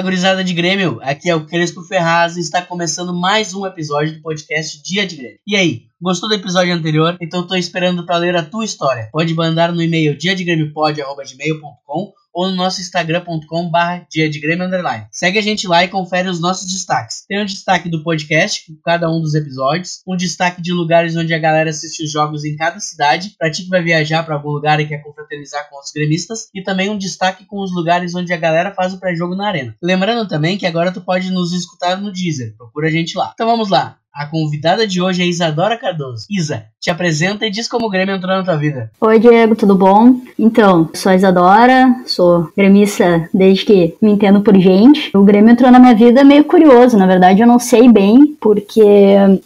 [0.00, 0.98] Fala, gurizada de Grêmio!
[1.02, 5.16] Aqui é o Crespo Ferraz e está começando mais um episódio do podcast Dia de
[5.16, 5.38] Grêmio.
[5.46, 7.18] E aí, gostou do episódio anterior?
[7.20, 9.10] Então tô esperando para ler a tua história.
[9.12, 15.06] Pode mandar no e-mail diadegremiopod.com ou no nosso instagram.com barra dia de Grêmio underline.
[15.10, 17.24] Segue a gente lá e confere os nossos destaques.
[17.28, 21.38] Tem um destaque do podcast, cada um dos episódios, um destaque de lugares onde a
[21.38, 24.80] galera assiste os jogos em cada cidade, pra ti que vai viajar para algum lugar
[24.80, 28.36] e quer confraternizar com os gremistas, e também um destaque com os lugares onde a
[28.36, 29.76] galera faz o pré-jogo na arena.
[29.82, 33.32] Lembrando também que agora tu pode nos escutar no Deezer, procura a gente lá.
[33.34, 33.99] Então vamos lá.
[34.12, 36.26] A convidada de hoje é Isadora Cardoso.
[36.28, 38.90] Isa, te apresenta e diz como o Grêmio entrou na tua vida.
[39.00, 40.16] Oi, Diego, tudo bom?
[40.36, 45.10] Então, sou a Isadora, sou gremista desde que me entendo por gente.
[45.14, 48.82] O Grêmio entrou na minha vida meio curioso, na verdade eu não sei bem, porque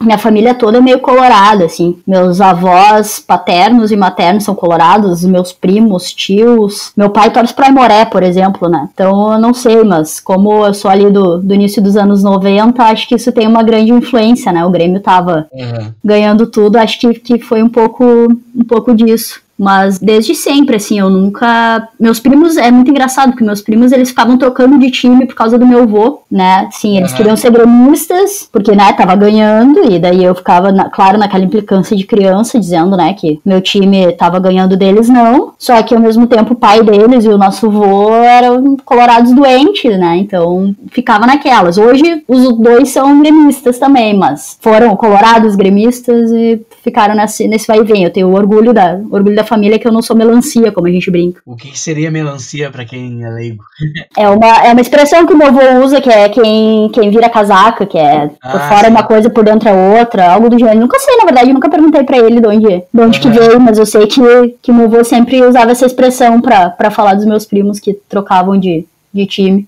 [0.01, 1.99] minha família toda é meio colorada, assim.
[2.07, 6.93] Meus avós paternos e maternos são colorados, meus primos, tios.
[6.97, 8.89] Meu pai torce pra Imoré, por exemplo, né?
[8.95, 12.83] Então eu não sei, mas como eu sou ali do, do início dos anos 90,
[12.83, 14.65] acho que isso tem uma grande influência, né?
[14.65, 15.93] O Grêmio tava Uhum.
[16.03, 19.43] ganhando tudo, acho que, que foi um pouco, um pouco disso.
[19.59, 21.89] Mas desde sempre, assim, eu nunca.
[21.99, 25.57] Meus primos, é muito engraçado, porque meus primos eles ficavam trocando de time por causa
[25.59, 26.69] do meu avô, né?
[26.73, 27.17] Sim, eles Aham.
[27.17, 31.97] queriam ser gremistas, porque, né, tava ganhando, e daí eu ficava, na- claro, naquela implicância
[31.97, 35.53] de criança, dizendo, né, que meu time tava ganhando deles, não.
[35.59, 39.97] Só que ao mesmo tempo o pai deles e o nosso avô eram colorados doentes,
[39.99, 40.17] né?
[40.17, 41.79] Então ficava naquelas.
[41.79, 47.79] Hoje os dois são gremistas também, mas foram colorados gremistas e ficaram nesse, nesse vai
[47.79, 48.03] e vem.
[48.05, 51.11] Eu tenho orgulho da, orgulho da família que eu não sou melancia, como a gente
[51.11, 51.41] brinca.
[51.47, 53.63] O que que seria melancia pra quem é leigo?
[54.17, 57.29] É uma, é uma expressão que o meu avô usa, que é quem, quem vira
[57.29, 58.91] casaca, que é por Ah, fora é sim.
[58.91, 60.79] uma coisa, por dentro é outra, algo do gênero.
[60.81, 63.39] Nunca sei, na verdade, nunca perguntei pra ele de onde, de onde que Aham.
[63.39, 64.21] veio, mas eu sei que,
[64.63, 68.59] que meu avô sempre usava essa expressão pra, pra falar dos meus primos que trocavam
[68.59, 69.67] de, de time.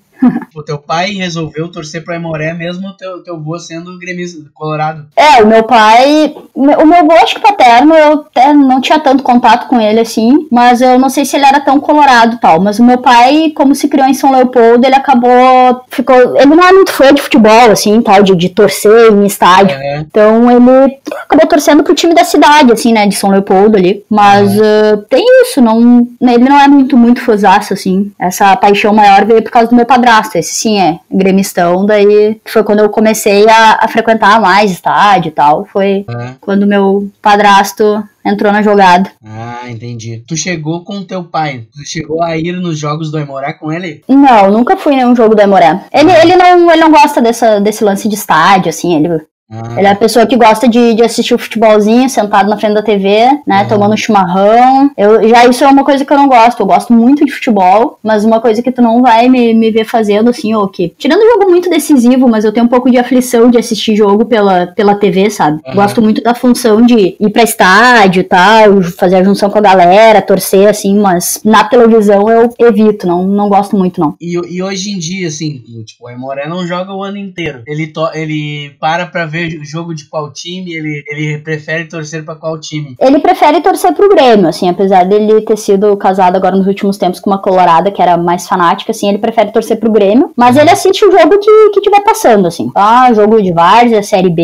[0.55, 5.07] O teu pai resolveu torcer pra Imoré mesmo o teu, teu avô sendo gremista colorado.
[5.15, 6.35] É, o meu pai.
[6.55, 10.47] O meu avô, acho que paterno, eu até não tinha tanto contato com ele assim,
[10.51, 12.61] mas eu não sei se ele era tão colorado e tal.
[12.61, 15.85] Mas o meu pai, como se criou em São Leopoldo, ele acabou.
[15.91, 19.77] ficou Ele não é muito fã de futebol, assim, tal, de, de torcer em estádio.
[19.77, 24.05] É, Então ele acabou torcendo pro time da cidade, assim, né, de São Leopoldo ali.
[24.11, 28.11] Mas ah, tem isso, não, ele não é muito, muito fãzaço, assim.
[28.19, 30.39] Essa paixão maior veio por causa do meu padrasto.
[30.39, 35.33] Esse sim é gremistão, daí foi quando eu comecei a, a frequentar mais estádio e
[35.33, 35.65] tal.
[35.65, 36.35] Foi é.
[36.41, 39.11] quando meu padrasto entrou na jogada.
[39.25, 40.23] Ah, entendi.
[40.27, 41.65] Tu chegou com teu pai.
[41.75, 44.03] Tu chegou a ir nos jogos do Imoré com ele?
[44.09, 45.85] Não, nunca fui em nenhum jogo do Emoré.
[45.93, 49.21] Ele, ele, não, ele não gosta dessa, desse lance de estádio, assim, ele
[49.51, 52.75] Ah, Ele é a pessoa que gosta de, de assistir o futebolzinho sentado na frente
[52.75, 53.63] da TV, né?
[53.63, 53.69] Uhum.
[53.69, 54.91] Tomando chimarrão.
[54.97, 56.61] Eu, já isso é uma coisa que eu não gosto.
[56.61, 59.85] Eu gosto muito de futebol, mas uma coisa que tu não vai me, me ver
[59.85, 60.93] fazendo, assim, ou que.
[60.99, 64.25] Tirando um jogo muito decisivo, mas eu tenho um pouco de aflição de assistir jogo
[64.25, 65.61] pela, pela TV, sabe?
[65.75, 69.63] Gosto muito da função de ir pra estádio e tal, fazer a junção com a
[69.63, 74.15] galera, torcer, assim, mas na televisão eu evito, não, não gosto muito, não.
[74.21, 77.63] E, e hoje em dia, assim, tipo, o Imoré não joga o ano inteiro.
[77.67, 82.25] Ele, to ele para pra ver o jogo de qual time, ele, ele prefere torcer
[82.25, 82.97] pra qual time.
[83.01, 87.21] Ele prefere torcer pro Grêmio, assim, apesar dele ter sido casado agora nos últimos tempos
[87.21, 90.71] com uma colorada que era mais fanática, assim, ele prefere torcer pro Grêmio, mas ele
[90.71, 92.71] assiste o jogo que, que tiver passando, assim.
[92.75, 94.43] Ah, jogo de Várzea, Série B,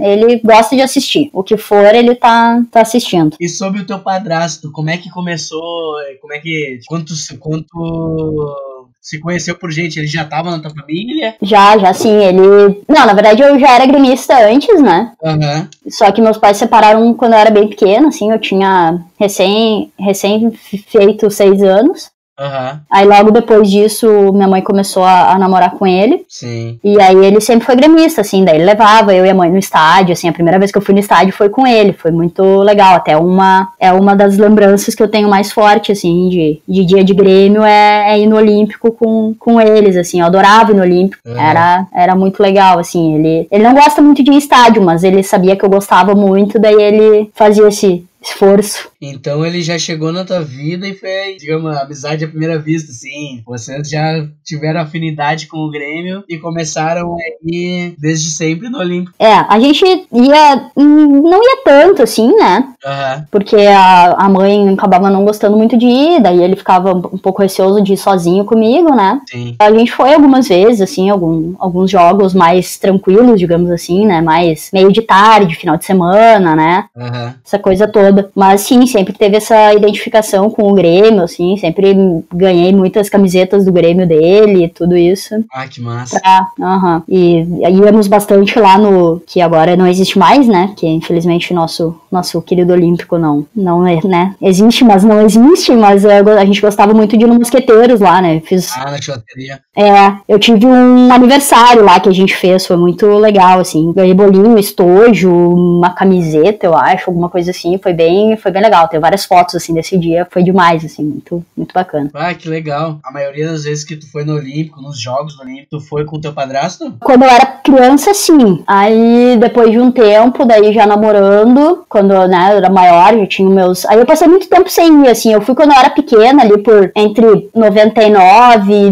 [0.00, 1.30] ele gosta de assistir.
[1.32, 3.36] O que for, ele tá, tá assistindo.
[3.40, 5.94] E sobre o teu padrasto, como é que começou?
[6.20, 6.80] Como é que.
[6.86, 8.56] Quanto, quanto
[9.02, 9.98] se conheceu por gente?
[9.98, 11.34] Ele já tava na tua família?
[11.42, 12.82] Já, já sim, ele...
[12.88, 15.12] Não, na verdade eu já era gremista antes, né?
[15.22, 15.68] Aham.
[15.88, 19.92] Só que meus pais se separaram quando eu era bem pequena, assim, eu tinha recém,
[19.98, 20.52] recém
[20.86, 22.11] feito seis anos.
[22.42, 22.80] Aham.
[22.90, 26.24] Aí logo depois disso, minha mãe começou a, a namorar com ele.
[26.28, 26.78] Sim.
[26.82, 29.58] E aí ele sempre foi gremista, assim, daí ele levava eu e a mãe no
[29.58, 32.42] estádio, assim, a primeira vez que eu fui no estádio foi com ele, foi muito
[32.62, 36.84] legal, até uma, é uma das lembranças que eu tenho mais forte, assim, de, de
[36.84, 40.74] dia de Grêmio, é, é ir no Olímpico com, com eles, assim, eu adorava ir
[40.74, 41.38] no Olímpico, Uhum.
[41.38, 45.04] era, era muito legal, assim, ele, ele não gosta muito de ir em estádio, mas
[45.04, 48.90] ele sabia que eu gostava muito, daí ele fazia esse esforço.
[49.00, 53.42] Então ele já chegou na tua vida e foi, digamos, amizade à primeira vista, assim.
[53.44, 59.14] Vocês já tiveram afinidade com o Grêmio e começaram a ir desde sempre no Olímpico.
[59.18, 63.26] É, a gente ia, não ia tanto, assim, né, Aham.
[63.30, 67.42] porque a, a mãe acabava não gostando muito de ir, daí ele ficava um pouco
[67.42, 69.20] receoso de ir sozinho comigo, né?
[69.28, 69.56] Sim.
[69.58, 74.20] A gente foi algumas vezes, assim, algum, alguns jogos mais tranquilos, digamos assim, né?
[74.20, 76.84] Mais meio de tarde, final de semana, né?
[76.96, 77.34] Aham.
[77.44, 78.11] Essa coisa toda.
[78.12, 78.30] Toda.
[78.34, 81.94] Mas sim, sempre teve essa identificação com o Grêmio, assim, sempre
[82.32, 85.44] ganhei muitas camisetas do Grêmio dele, tudo isso.
[85.52, 86.20] Ah, que massa.
[86.20, 87.02] Pra, uhum.
[87.08, 89.20] E íamos bastante lá no.
[89.26, 90.74] que agora não existe mais, né?
[90.76, 94.34] Que infelizmente o nosso, nosso querido Olímpico não, não é, né?
[94.40, 98.40] Existe, mas não existe, mas a gente gostava muito de ir no Mosqueteiros lá, né?
[98.40, 99.60] Fiz, ah, na churrascaria.
[99.74, 103.90] É, eu tive um aniversário lá que a gente fez, foi muito legal, assim.
[103.92, 107.78] Ganhei bolinho, estojo, uma camiseta, eu acho, alguma coisa assim.
[107.82, 108.86] Foi bem, foi bem legal.
[108.88, 110.26] Tem várias fotos, assim, desse dia.
[110.30, 112.10] Foi demais, assim, muito, muito bacana.
[112.12, 112.98] Ah, que legal.
[113.02, 116.04] A maioria das vezes que tu foi no Olímpico, nos Jogos do Olímpico, tu foi
[116.04, 116.94] com teu padrasto?
[117.00, 118.62] Quando eu era criança, sim.
[118.66, 123.48] Aí, depois de um tempo, daí já namorando, quando, né, eu era maior, já tinha
[123.48, 123.86] meus...
[123.86, 125.32] Aí eu passei muito tempo sem ir, assim.
[125.32, 128.90] Eu fui quando eu era pequena, ali por entre 99 e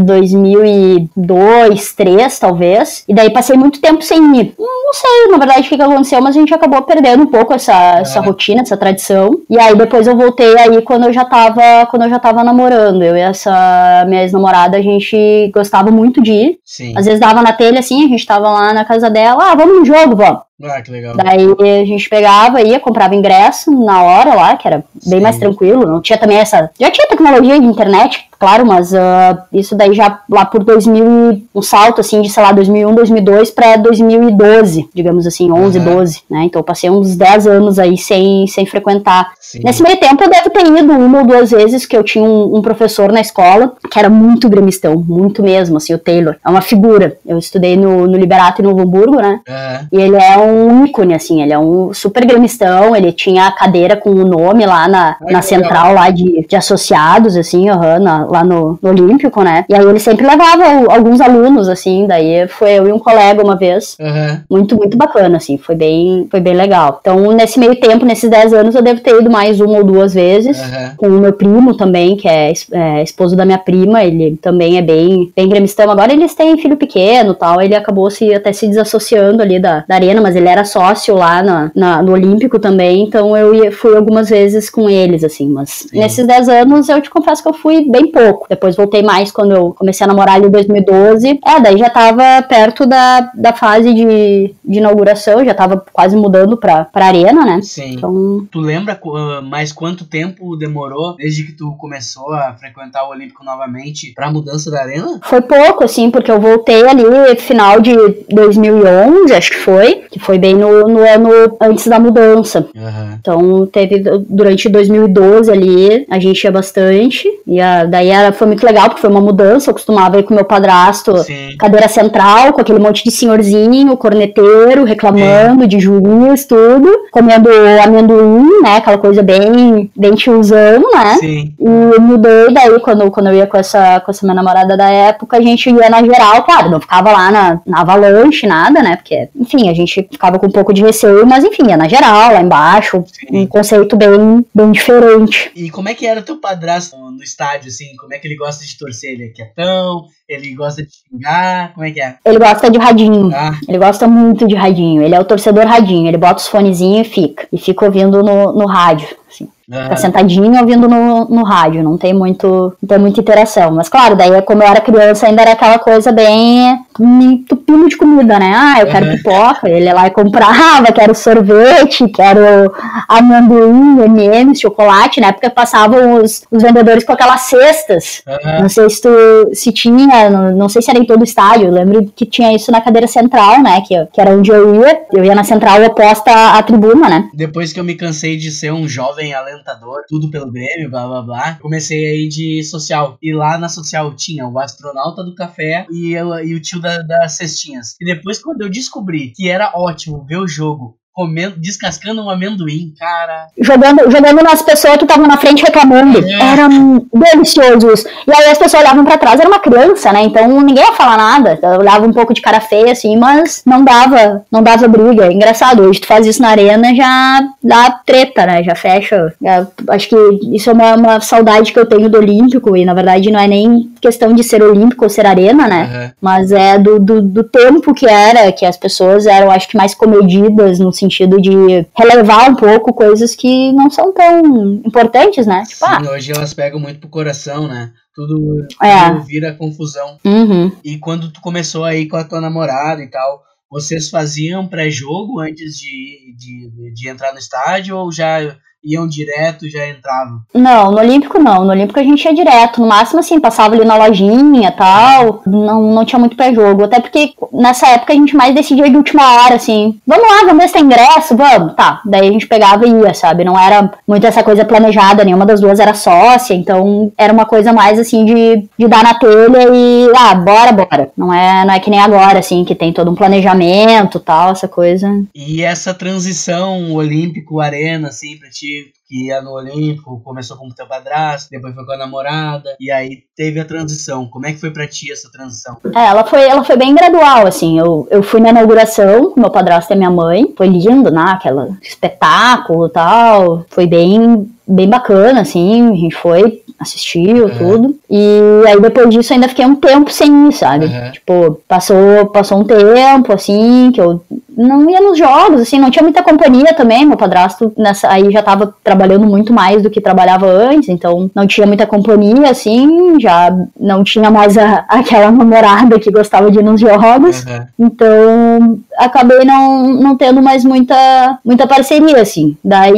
[0.71, 3.05] 2002, 2003, talvez.
[3.09, 4.55] E daí passei muito tempo sem ir.
[4.59, 7.53] Não sei, na verdade, o que, que aconteceu, mas a gente acabou perdendo um pouco
[7.53, 8.01] essa, é.
[8.01, 9.41] essa rotina, essa tradição.
[9.49, 13.03] E aí depois eu voltei aí quando eu já tava, quando eu já tava namorando.
[13.03, 16.59] Eu e essa minha ex-namorada, a gente gostava muito de ir.
[16.65, 16.95] Sim.
[16.97, 19.79] Às vezes dava na telha assim, a gente tava lá na casa dela, ah, vamos
[19.79, 20.50] no jogo, vamos.
[20.63, 21.17] Ah, que legal.
[21.17, 25.21] Daí a gente pegava, ia, comprava ingresso na hora lá, que era bem Sim.
[25.21, 25.87] mais tranquilo.
[25.87, 26.71] Não tinha também essa.
[26.79, 31.63] Já tinha tecnologia de internet, claro, mas uh, isso daí já lá por 2000, um
[31.63, 35.85] salto assim de, sei lá, 2001, 2002 para 2012, digamos assim, 11, uhum.
[35.85, 36.43] 12, né?
[36.45, 39.33] Então eu passei uns 10 anos aí sem, sem frequentar.
[39.41, 39.61] Sim.
[39.65, 42.57] Nesse meio tempo eu devo ter ido uma ou duas vezes que eu tinha um,
[42.57, 46.37] um professor na escola que era muito gremistão, muito mesmo, assim, o Taylor.
[46.45, 47.17] É uma figura.
[47.27, 49.41] Eu estudei no, no Liberato em Novo Hamburgo, né?
[49.49, 49.89] Uhum.
[49.93, 53.53] E ele é um um ícone, assim, ele é um super gremistão, ele tinha a
[53.53, 57.99] cadeira com o nome lá na, Ai, na central lá de, de associados, assim, uhum,
[58.01, 59.65] na, lá no, no, Olímpico, né?
[59.69, 63.57] E aí ele sempre levava alguns alunos, assim, daí foi eu e um colega uma
[63.57, 63.97] vez.
[64.01, 64.41] Uhum.
[64.51, 66.99] Muito, muito bacana, assim, foi bem, foi bem legal.
[67.01, 70.15] Então, nesse meio tempo, nesses 10 anos, eu devo ter ido mais uma ou duas
[70.15, 70.91] vezes, uhum.
[70.97, 74.83] com o meu primo também, que é, é, esposo da minha prima, ele também é
[74.83, 75.91] bem, bem gremistão.
[75.91, 79.95] Agora eles têm filho pequeno tal, ele acabou se até se desassociando ali da, da
[79.95, 83.97] arena, mas ele era sócio lá na, na, no Olímpico também, então eu ia, fui
[83.97, 85.99] algumas vezes com eles, assim, mas Sim.
[85.99, 88.47] nesses 10 anos eu te confesso que eu fui bem pouco.
[88.49, 91.41] Depois voltei mais quando eu comecei a namorar ali em 2012.
[91.45, 96.57] É, daí já tava perto da, da fase de, de inauguração, já tava quase mudando
[96.57, 97.61] pra, pra arena, né?
[97.63, 97.95] Sim.
[97.95, 98.47] Então...
[98.51, 103.45] Tu lembra uh, mais quanto tempo demorou desde que tu começou a frequentar o Olímpico
[103.45, 105.21] novamente pra mudança da arena?
[105.23, 107.05] Foi pouco, assim, porque eu voltei ali
[107.37, 107.95] final de
[108.31, 111.31] 2011, acho que foi, que foi bem no, no ano
[111.61, 112.67] antes da mudança.
[112.75, 113.17] Uhum.
[113.21, 117.29] Então teve durante 2012 ali, a gente ia bastante.
[117.47, 119.71] E a, daí era, foi muito legal, porque foi uma mudança.
[119.71, 121.57] Eu costumava ir com meu padrasto, Sim.
[121.59, 125.69] cadeira central, com aquele monte de senhorzinho, corneteiro, reclamando Sim.
[125.69, 127.49] de juiz, tudo, comendo
[127.83, 128.77] amendoim, né?
[128.77, 131.17] Aquela coisa bem, bem tiozão, né?
[131.19, 131.55] Sim.
[131.59, 135.37] E mudei daí quando, quando eu ia com essa, com essa minha namorada da época,
[135.37, 138.97] a gente ia na geral, claro, não ficava lá na, na avalanche, nada, né?
[138.97, 142.35] Porque, enfim, a gente ficava com um pouco de receio, mas enfim, é na geral,
[142.35, 143.39] lá embaixo, Sim.
[143.39, 145.51] um conceito bem, bem diferente.
[145.57, 147.97] E como é que era teu padrasto no estádio, assim?
[147.97, 149.13] Como é que ele gosta de torcer?
[149.13, 150.05] Ele é quietão?
[150.29, 151.73] Ele gosta de xingar?
[151.73, 152.17] Como é que é?
[152.25, 153.31] Ele gosta de radinho.
[153.35, 153.59] Ah.
[153.67, 155.03] Ele gosta muito de radinho.
[155.03, 156.07] Ele é o torcedor radinho.
[156.07, 157.49] Ele bota os fonezinhos e fica.
[157.51, 159.09] E fica ouvindo no, no rádio.
[159.31, 159.49] Assim.
[159.71, 163.71] Fica sentadinho ouvindo no, no rádio, não tem muito não tem muita interação.
[163.71, 168.37] Mas claro, daí como eu era criança ainda era aquela coisa bem entupindo de comida,
[168.41, 168.53] né?
[168.53, 169.17] Ah, eu quero uhum.
[169.17, 172.73] pipoca, ele ia lá e comprava, quero sorvete, quero
[173.09, 178.23] amendoim, M&M's, chocolate, na época passavam os, os vendedores com aquelas cestas.
[178.27, 178.63] Uhum.
[178.63, 179.09] Não sei se tu
[179.53, 182.53] se tinha, não, não, sei se era em todo o estádio, eu lembro que tinha
[182.53, 183.81] isso na cadeira central, né?
[183.87, 185.01] Que, que era onde eu ia.
[185.13, 187.29] Eu ia na central oposta à tribuna, né?
[187.33, 191.07] Depois que eu me cansei de ser um jovem além apresentador, tudo pelo Grêmio, blá
[191.07, 191.55] blá blá.
[191.61, 193.19] Comecei aí de social.
[193.23, 197.03] E lá na social tinha o astronauta do café e, eu, e o tio da,
[197.03, 197.95] das cestinhas.
[198.01, 202.95] E depois, quando eu descobri que era ótimo ver o jogo comendo, descascando um amendoim,
[202.99, 203.49] cara.
[203.59, 206.19] Jogando, jogando nas pessoas que estavam na frente reclamando.
[206.25, 206.33] É.
[206.33, 206.69] Era
[207.13, 208.07] delicioso isso.
[208.27, 210.23] E aí as pessoas olhavam para trás, era uma criança, né?
[210.23, 211.59] Então ninguém ia falar nada.
[211.79, 215.27] olhava um pouco de cara feia, assim, mas não dava, não dava briga.
[215.27, 218.63] É engraçado, hoje tu faz isso na arena, já dá treta, né?
[218.63, 219.35] Já fecha.
[219.43, 220.17] Já, acho que
[220.55, 223.47] isso é uma, uma, saudade que eu tenho do Olímpico, e na verdade não é
[223.47, 225.83] nem questão de ser Olímpico ou ser arena, né?
[225.83, 226.13] Uhum.
[226.21, 229.95] Mas é do, do, do tempo que era, que as pessoas eram, acho que mais
[229.95, 231.51] comedidas no sentido de
[231.97, 235.63] relevar um pouco coisas que não são tão importantes, né?
[235.69, 237.91] Tipo, Sim, ah, hoje elas pegam muito pro coração, né?
[238.15, 239.11] Tudo, é.
[239.11, 240.19] tudo vira confusão.
[240.25, 240.73] Uhum.
[240.85, 245.79] E quando tu começou aí com a tua namorada e tal, vocês faziam pré-jogo antes
[245.79, 250.41] de, de, de entrar no estádio ou já iam direto e já entravam?
[250.55, 251.65] Não, no Olímpico não.
[251.65, 252.81] No Olímpico a gente ia direto.
[252.81, 255.43] No máximo, assim, passava ali na lojinha e tal.
[255.47, 256.85] Não, não tinha muito pré-jogo.
[256.85, 259.99] Até porque nessa época a gente mais decidia de última hora, assim.
[260.07, 261.75] Vamos lá, vamos ver se tem ingresso, vamos.
[261.75, 262.01] Tá.
[262.05, 263.45] Daí a gente pegava e ia, sabe?
[263.45, 265.25] Não era muito essa coisa planejada.
[265.25, 266.55] Nenhuma das duas era sócia.
[266.55, 271.11] Então era uma coisa mais, assim, de, de dar na telha e, ah, bora, bora.
[271.17, 274.69] Não é, não é que nem agora, assim, que tem todo um planejamento tal, essa
[274.69, 275.09] coisa.
[275.35, 278.70] E essa transição olímpico-arena, assim, pra ti,
[279.11, 282.93] que ia no Olímpico, começou com o teu padrasto, depois foi com a namorada, e
[282.93, 284.29] aí teve a transição.
[284.29, 285.79] Como é que foi pra ti essa transição?
[285.97, 287.77] É, ela foi, ela foi bem gradual, assim.
[287.77, 290.55] Eu, eu fui na inauguração com meu padrasto e minha mãe.
[290.57, 291.25] Foi lindo, né?
[291.27, 293.65] Aquela espetáculo e tal.
[293.69, 295.91] Foi bem, bem bacana, assim.
[295.91, 297.59] A gente foi, assistiu, uhum.
[297.59, 297.99] tudo.
[298.09, 300.85] E aí depois disso ainda fiquei um tempo sem ir, sabe?
[300.87, 301.11] Uhum.
[301.11, 304.23] Tipo, passou, passou um tempo, assim, que eu
[304.61, 307.07] não ia nos jogos, assim, não tinha muita companhia também.
[307.07, 311.47] Meu padrasto nessa, aí já tava trabalhando muito mais do que trabalhava antes, então não
[311.47, 316.63] tinha muita companhia, assim, já não tinha mais a, aquela namorada que gostava de ir
[316.63, 317.45] nos jogos.
[317.45, 317.67] Uhum.
[317.87, 322.57] Então acabei não, não tendo mais muita, muita parceria, assim.
[322.63, 322.95] Daí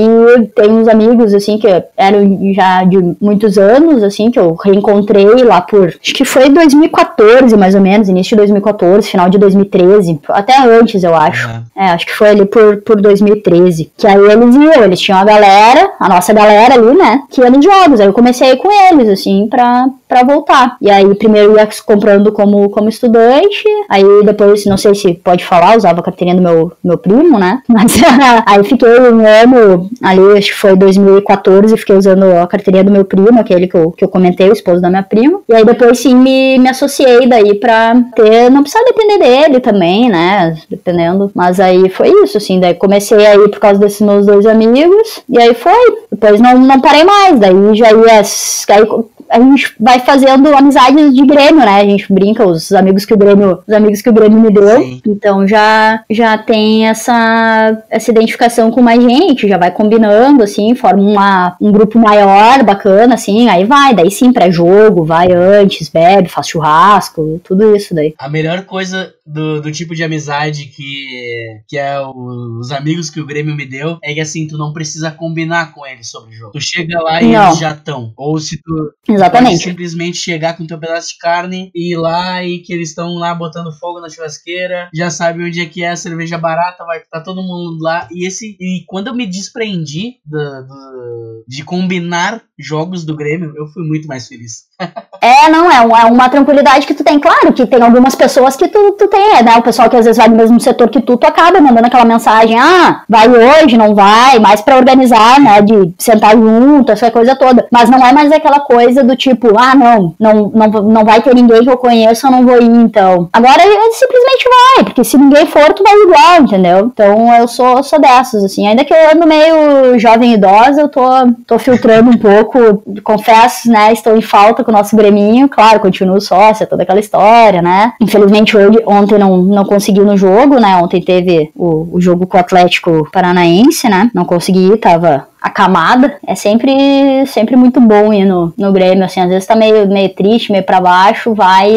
[0.56, 5.60] tem uns amigos, assim, que eram já de muitos anos, assim, que eu reencontrei lá
[5.60, 10.58] por, acho que foi 2014, mais ou menos, início de 2014, final de 2013, até
[10.58, 11.51] antes, eu acho.
[11.76, 13.92] É, acho que foi ali por, por 2013.
[13.96, 17.50] Que aí eles iam, eles tinham a galera, a nossa galera ali, né, que ia
[17.50, 18.00] nos jogos.
[18.00, 20.76] Aí eu comecei com eles, assim, pra, pra voltar.
[20.78, 25.78] E aí primeiro ia comprando como, como estudante, aí depois, não sei se pode falar,
[25.78, 27.96] usava a carteirinha do meu, meu primo, né, mas
[28.44, 33.06] aí fiquei um ano ali, acho que foi 2014, fiquei usando a carteirinha do meu
[33.06, 35.40] primo, aquele que eu, que eu comentei, o esposo da minha prima.
[35.48, 40.10] E aí depois sim me, me associei daí pra ter, não precisar depender dele também,
[40.10, 44.46] né, dependendo mas aí foi isso, assim, daí comecei aí por causa desses meus dois
[44.46, 46.02] amigos, e aí foi.
[46.10, 48.22] Depois não, não parei mais, daí já ia.
[48.68, 48.86] Aí
[49.32, 51.80] a gente vai fazendo amizades de Grêmio, né?
[51.80, 54.80] A gente brinca, os amigos que o Grêmio, os amigos que o Grêmio me deu.
[54.80, 55.00] Sim.
[55.06, 61.02] Então já já tem essa essa identificação com mais gente, já vai combinando assim, forma
[61.02, 66.28] uma, um grupo maior, bacana assim, aí vai, daí sim para jogo, vai antes, bebe,
[66.28, 68.14] faz churrasco, tudo isso daí.
[68.18, 73.20] A melhor coisa do, do tipo de amizade que que é o, os amigos que
[73.20, 76.38] o Grêmio me deu é que assim, tu não precisa combinar com eles sobre o
[76.38, 76.52] jogo.
[76.52, 77.46] Tu chega lá e não.
[77.48, 78.12] eles já estão.
[78.16, 79.62] Ou se tu Exatamente.
[79.62, 83.34] Simplesmente chegar com teu pedaço de carne e ir lá e que eles estão lá
[83.34, 87.18] botando fogo na churrasqueira, já sabe onde é que é a cerveja barata, vai estar
[87.18, 88.08] tá todo mundo lá.
[88.10, 93.66] E esse e quando eu me desprendi do, do, de combinar jogos do Grêmio, eu
[93.68, 94.64] fui muito mais feliz.
[95.20, 97.18] é, não, é, um, é uma tranquilidade que tu tem.
[97.18, 99.56] Claro que tem algumas pessoas que tu, tu tem, é, né?
[99.58, 102.04] O pessoal que às vezes vai no mesmo setor que tu, tu acaba mandando aquela
[102.04, 105.60] mensagem, ah, vai hoje, não vai, mais para organizar, né?
[105.60, 107.66] De sentar junto, essa coisa toda.
[107.70, 111.34] Mas não é mais aquela coisa do tipo, ah, não, não, não, não vai ter
[111.34, 113.28] ninguém que eu conheça, eu não vou ir, então.
[113.32, 116.90] Agora ele simplesmente vai, porque se ninguém for, tu vai igual, entendeu?
[116.92, 118.66] Então eu sou, sou dessas, assim.
[118.66, 121.02] Ainda que eu ando meio jovem idosa, eu tô,
[121.46, 123.92] tô filtrando um pouco, confesso, né?
[123.92, 127.92] Estou em falta com o nosso Greminho, claro, continuo sócia, toda aquela história, né?
[128.00, 130.76] Infelizmente hoje, ontem não, não consegui no jogo, né?
[130.76, 134.10] Ontem teve o, o jogo com o Atlético Paranaense, né?
[134.14, 136.16] Não consegui, tava acamada.
[136.26, 140.14] É sempre, sempre muito bom ir no, no Grêmio, assim, às vezes tá meio, meio
[140.14, 141.70] triste, meio pra baixo, vai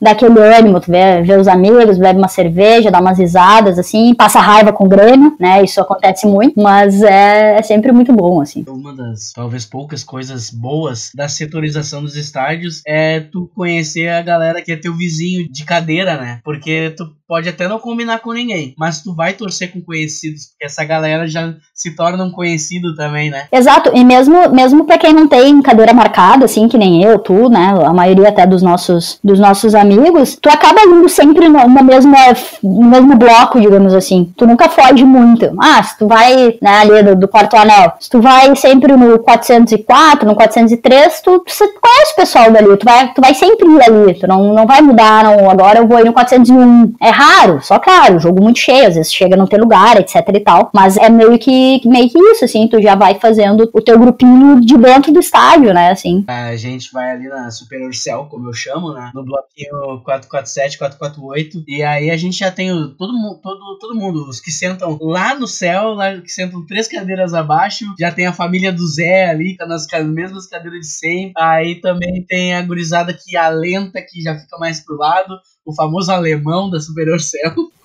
[0.00, 4.40] daquele ânimo, tu vê, vê os amigos, bebe uma cerveja, dá umas risadas, assim, passa
[4.40, 8.64] raiva com o Grêmio, né, isso acontece muito, mas é, é sempre muito bom, assim.
[8.68, 14.62] Uma das, talvez, poucas coisas boas da setorização dos estádios é tu conhecer a galera
[14.62, 18.74] que é teu vizinho de cadeira, né, porque tu pode até não combinar com ninguém,
[18.76, 23.11] mas tu vai torcer com conhecidos, porque essa galera já se torna um conhecido também,
[23.12, 23.44] né?
[23.52, 27.48] Exato, e mesmo, mesmo pra quem não tem cadeira marcada, assim, que nem eu, tu,
[27.48, 31.84] né, a maioria até dos nossos, dos nossos amigos, tu acaba indo sempre no, no,
[31.84, 32.14] mesmo,
[32.62, 34.32] no mesmo bloco, digamos assim.
[34.36, 35.52] Tu nunca foge muito.
[35.60, 39.18] Ah, se tu vai, né, ali do, do quarto anel, se tu vai sempre no
[39.18, 43.82] 404, no 403, tu, tu conhece o pessoal dali, tu vai, tu vai sempre ir
[43.82, 46.94] ali, tu não, não vai mudar, não, agora eu vou ir no 401.
[47.00, 50.40] É raro, só claro, jogo muito cheio, às vezes chega não ter lugar, etc e
[50.40, 50.70] tal.
[50.72, 54.60] Mas é meio que, meio que isso, assim, tu já vai fazendo o teu grupinho
[54.60, 56.24] de dentro do estádio, né, assim.
[56.28, 61.64] A gente vai ali na Superior Cell, como eu chamo, né, no bloquinho 447, 448,
[61.66, 65.48] e aí a gente já tem todo, todo, todo mundo, os que sentam lá no
[65.48, 69.64] céu, lá que sentam três cadeiras abaixo, já tem a família do Zé ali, com
[69.64, 74.56] as mesmas cadeiras de sempre, aí também tem a gurizada que alenta, que já fica
[74.58, 77.52] mais pro lado, o famoso alemão da Superior Cell.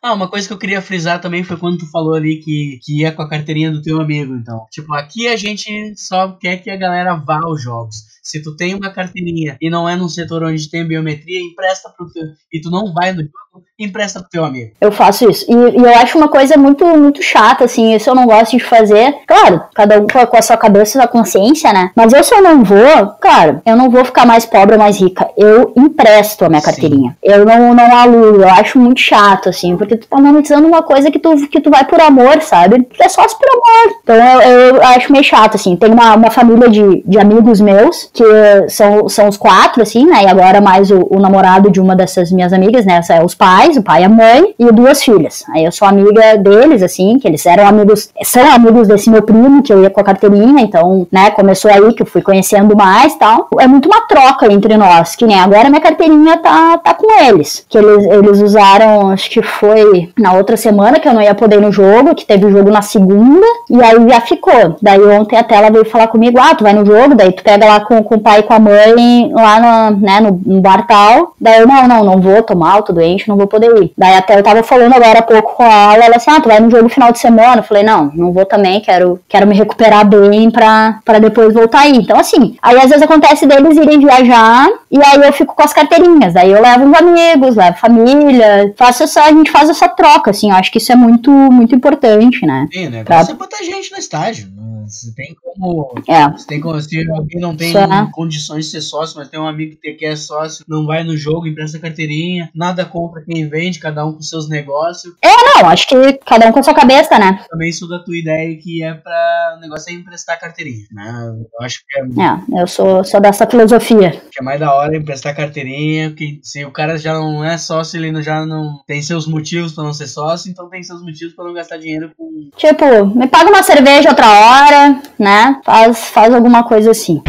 [0.00, 3.00] Ah, uma coisa que eu queria frisar também foi quando tu falou ali que, que
[3.00, 4.66] ia com a carteirinha do teu amigo, então.
[4.70, 8.17] Tipo, aqui a gente só quer que a galera vá aos jogos.
[8.28, 12.12] Se tu tem uma carteirinha e não é num setor onde tem biometria, empresta pro
[12.12, 12.24] teu.
[12.52, 14.72] E tu não vai no jogo, empresta pro teu amigo.
[14.82, 15.46] Eu faço isso.
[15.48, 17.94] E, e, eu acho uma coisa muito, muito chata, assim.
[17.94, 19.14] Isso eu não gosto de fazer.
[19.26, 21.90] Claro, cada um com a sua cabeça e sua consciência, né?
[21.96, 25.00] Mas eu, se eu não vou, claro, eu não vou ficar mais pobre ou mais
[25.00, 25.26] rica.
[25.34, 27.12] Eu empresto a minha carteirinha.
[27.12, 27.16] Sim.
[27.22, 28.42] Eu não, não alugo.
[28.42, 31.70] Eu acho muito chato, assim, porque tu tá monetizando uma coisa que tu, que tu
[31.70, 32.86] vai por amor, sabe?
[33.00, 34.00] É só por amor.
[34.02, 35.76] Então eu, eu acho meio chato, assim.
[35.76, 40.24] Tem uma, uma família de, de amigos meus que são, são os quatro, assim, né?
[40.24, 43.00] E agora mais o, o namorado de uma dessas minhas amigas, né?
[43.08, 45.44] É os pais, o pai e a mãe, e duas filhas.
[45.54, 49.62] Aí eu sou amiga deles, assim, que eles eram amigos, são amigos desse meu primo,
[49.62, 53.14] que eu ia com a carteirinha, então, né, começou aí que eu fui conhecendo mais
[53.14, 53.48] tal.
[53.60, 57.64] É muito uma troca entre nós, que nem agora minha carteirinha tá, tá com eles.
[57.68, 61.56] Que eles, eles usaram, acho que foi na outra semana que eu não ia poder
[61.56, 64.76] ir no jogo, que teve o jogo na segunda, e aí já ficou.
[64.82, 67.64] Daí ontem até ela veio falar comigo, ah, tu vai no jogo, daí tu pega
[67.64, 71.34] lá com, com o pai com a mãe lá no, né, no, no bar tal.
[71.40, 73.92] Daí eu, não, não, não vou, tô mal, tô doente, não vou poder ir.
[73.96, 76.60] Daí até eu tava falando agora há pouco com ela, ela assim, ah, tu vai
[76.60, 77.58] no jogo final de semana?
[77.58, 81.80] Eu falei, não, não vou também, quero, quero me recuperar bem pra, pra depois voltar
[81.80, 81.96] aí.
[81.96, 85.72] Então assim, aí às vezes acontece deles irem viajar e aí eu fico com as
[85.72, 86.36] carteirinhas.
[86.36, 90.50] Aí eu levo os amigos, levo família, faço essa, a gente faz essa troca, assim,
[90.50, 92.66] eu acho que isso é muito, muito importante, né?
[92.72, 93.04] Sim, né?
[93.04, 93.24] Pra...
[93.24, 94.68] Você botar gente no estágio, né?
[94.88, 95.94] Você tem como.
[96.08, 96.28] É.
[96.30, 96.80] Você tem como.
[96.80, 97.86] Se alguém não tem Só.
[98.10, 101.46] condições de ser sócio, mas tem um amigo que é sócio, não vai no jogo,
[101.46, 105.14] empresta carteirinha, nada compra quem vende, cada um com seus negócios.
[105.22, 107.44] É, não, acho que cada um com sua cabeça, né?
[107.50, 109.56] Também sou da tua ideia que é pra.
[109.58, 111.34] O negócio é emprestar carteirinha, né?
[111.58, 112.02] Eu acho que é.
[112.02, 114.10] É, eu sou, sou dessa filosofia.
[114.10, 117.98] Que é mais da hora emprestar carteirinha, que se o cara já não é sócio,
[117.98, 121.44] ele já não tem seus motivos pra não ser sócio, então tem seus motivos pra
[121.44, 122.50] não gastar dinheiro com.
[122.56, 125.60] Tipo, me paga uma cerveja outra hora né?
[125.64, 127.22] Faz, faz alguma coisa assim.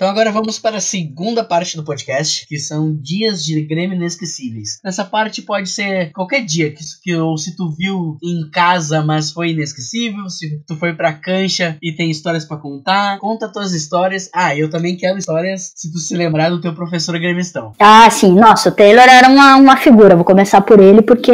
[0.00, 4.80] Então agora vamos para a segunda parte do podcast, que são dias de Grêmio inesquecíveis.
[4.82, 9.30] Nessa parte pode ser qualquer dia, que, que ou se tu viu em casa, mas
[9.30, 14.30] foi inesquecível, se tu foi pra cancha e tem histórias para contar, conta tuas histórias.
[14.34, 17.74] Ah, eu também quero histórias se tu se lembrar do teu professor gremistão.
[17.78, 18.32] Ah, sim.
[18.32, 20.16] Nossa, o Taylor era uma, uma figura.
[20.16, 21.30] Vou começar por ele porque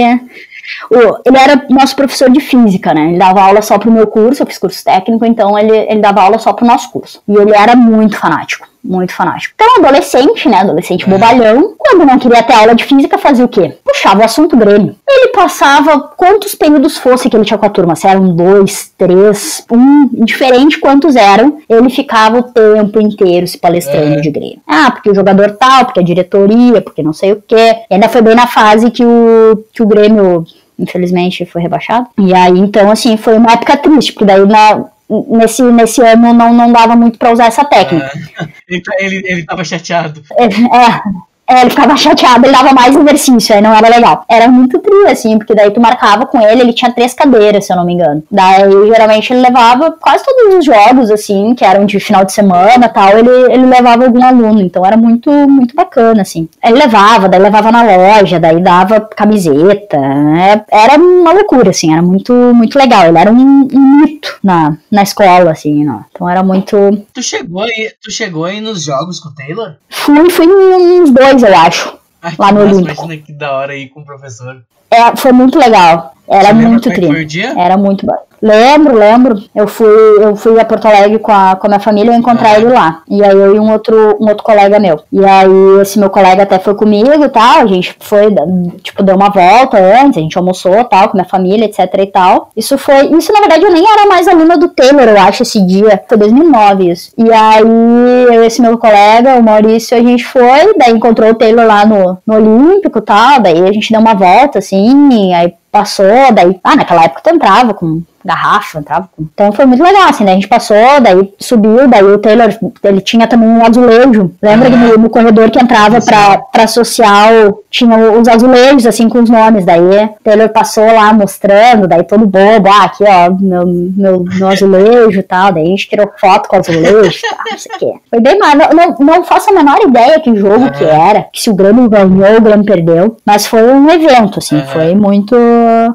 [0.90, 3.08] o, ele era nosso professor de física, né?
[3.08, 6.22] Ele dava aula só pro meu curso, eu fiz curso técnico, então ele, ele dava
[6.22, 7.22] aula só pro nosso curso.
[7.28, 9.54] E ele era muito fanático muito fanático.
[9.54, 10.60] Então, adolescente, né?
[10.60, 11.08] Adolescente é.
[11.08, 13.76] bobalhão, quando não queria ter aula de física, fazia o quê?
[13.84, 14.96] Puxava o assunto Grêmio.
[15.08, 19.64] Ele passava quantos períodos fosse que ele tinha com a turma, se eram dois, três,
[19.70, 24.20] um, indiferente quantos eram, ele ficava o tempo inteiro se palestrando é.
[24.20, 24.60] de Grêmio.
[24.66, 27.76] Ah, porque o jogador tal, porque a diretoria, porque não sei o quê.
[27.90, 30.44] E ainda foi bem na fase que o, que o Grêmio
[30.78, 32.06] infelizmente foi rebaixado.
[32.18, 36.52] E aí, então, assim, foi uma época triste, porque daí na, nesse, nesse ano não,
[36.52, 38.10] não dava muito para usar essa técnica.
[38.38, 40.22] É, ele, ele, ele tava chateado.
[40.32, 41.02] É, é,
[41.48, 44.24] é, ele ficava chateado, ele dava mais exercício, aí não era legal.
[44.28, 47.72] Era muito trio, assim, porque daí tu marcava com ele, ele tinha três cadeiras, se
[47.72, 48.22] eu não me engano.
[48.30, 52.88] Daí, geralmente, ele levava quase todos os jogos, assim, que eram de final de semana
[52.88, 56.48] tal, ele, ele levava algum aluno, então era muito, muito bacana, assim.
[56.64, 60.64] Ele levava, daí levava na loja, daí dava camiseta, né?
[60.70, 63.06] era uma loucura, assim, era muito, muito legal.
[63.06, 66.04] Ele era um, um mito na, na escola, assim, não.
[66.10, 66.76] então era muito...
[67.14, 69.74] Tu chegou aí, tu chegou aí nos jogos com o Taylor?
[69.88, 71.98] Fui, fui uns dois eu acho.
[72.22, 73.04] Ai, lá no Olímpico.
[73.04, 74.62] Imagina que da hora aí com o professor.
[74.90, 76.15] É, foi muito legal.
[76.28, 77.42] Era Você muito triste.
[77.56, 78.16] Era muito bom.
[78.40, 79.42] Lembro, lembro.
[79.54, 79.88] Eu fui,
[80.20, 82.56] eu fui a Porto Alegre com a, com a minha família e encontrei é.
[82.56, 83.02] ele lá.
[83.08, 85.00] E aí eu e um outro, um outro colega meu.
[85.12, 87.62] E aí esse meu colega até foi comigo e tal.
[87.62, 88.34] A gente foi,
[88.82, 92.06] tipo, deu uma volta antes, a gente almoçou tal, com a minha família, etc e
[92.06, 92.50] tal.
[92.56, 93.06] Isso foi.
[93.16, 96.02] Isso, na verdade, eu nem era mais aluna do Taylor, eu acho, esse dia.
[96.08, 97.12] Foi 2009 isso.
[97.16, 101.34] E aí eu e esse meu colega, o Maurício, a gente foi, daí encontrou o
[101.34, 103.40] Taylor lá no, no Olímpico e tal.
[103.40, 107.74] Daí a gente deu uma volta, assim, aí passou, daí, ah, naquela época tu entrava
[107.74, 109.22] com garrafa, entrava com...
[109.22, 110.32] Então foi muito legal, assim, né?
[110.32, 112.48] A gente passou, daí subiu, daí o Taylor,
[112.84, 114.32] ele tinha também um azulejo.
[114.42, 119.22] Lembra que no, no, corredor que entrava pra, pra social tinha os azulejos, assim, com
[119.22, 119.64] os nomes.
[119.64, 124.48] Daí o Taylor passou lá mostrando, daí todo bobo, ah, aqui, ó, meu, meu, meu
[124.48, 125.52] azulejo e tal.
[125.52, 127.92] Daí a gente tirou foto com o azulejo, tal, não sei o quê.
[128.10, 128.56] Foi bem mal.
[128.56, 131.88] Não, não, não faço a menor ideia que jogo que era, que se o Grêmio
[131.88, 133.16] ganhou, o Grêmio perdeu.
[133.24, 135.36] Mas foi um evento, assim, foi muito,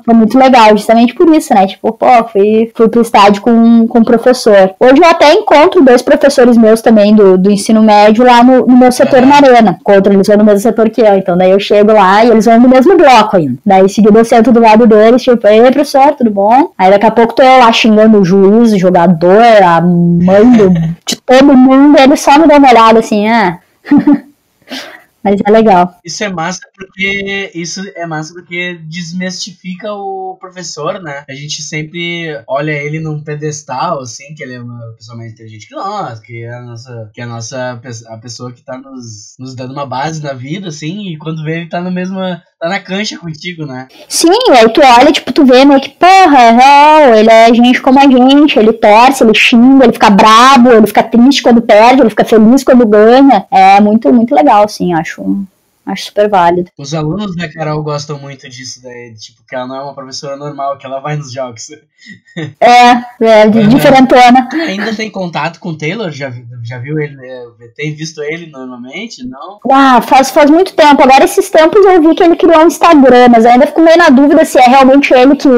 [0.06, 1.67] foi muito legal, justamente por isso, né?
[1.67, 4.73] Tipo, pô, Fui, fui pro estádio com, com o professor.
[4.79, 8.77] Hoje eu até encontro dois professores meus também do, do ensino médio lá no, no
[8.77, 9.79] meu setor na arena.
[9.84, 11.15] Contra eles vão no mesmo setor que eu.
[11.15, 13.57] Então daí eu chego lá e eles vão no mesmo bloco ainda.
[13.65, 16.71] Daí seguido eu sento do lado deles, tipo, ei, professor, tudo bom?
[16.77, 20.69] Aí daqui a pouco tô eu lá xingando o juiz, o jogador, a mãe do,
[21.05, 23.60] de todo mundo, e eles só me dão uma olhada assim, ah.
[25.23, 25.99] Mas é legal.
[26.03, 31.23] Isso é massa porque isso é massa porque desmistifica o professor, né?
[31.29, 35.67] A gente sempre olha ele num pedestal, assim, que ele é uma pessoa mais inteligente
[35.67, 39.36] que nós, que é a nossa, que é a nossa a pessoa que tá nos,
[39.39, 42.19] nos dando uma base na vida, assim, e quando vê ele tá no mesmo
[42.62, 43.88] tá na cancha contigo, né?
[44.08, 47.82] Sim, aí tu olha, tipo, tu vê meio que, porra, é real, ele é gente
[47.82, 52.02] como a gente, ele torce, ele xinga, ele fica brabo, ele fica triste quando perde,
[52.02, 53.47] ele fica feliz quando ganha.
[53.50, 55.43] É muito, muito legal, assim, acho.
[55.86, 56.70] Acho super válido.
[56.78, 60.38] Os alunos da Carol gostam muito disso daí, tipo, que ela não é uma professora
[60.38, 61.70] normal, que ela vai nos jogos.
[62.60, 64.48] É, é, de, diferentona.
[64.54, 66.12] Ainda tem contato com o Taylor?
[66.12, 66.32] Já,
[66.63, 67.15] já viu ele?
[67.24, 67.44] É,
[67.76, 69.24] tem visto ele normalmente?
[69.28, 69.60] Não?
[69.72, 71.02] Ah, faz, faz muito tempo.
[71.02, 74.10] Agora, esses tempos eu vi que ele criou um Instagram, mas ainda fico meio na
[74.10, 75.50] dúvida se é realmente ele que,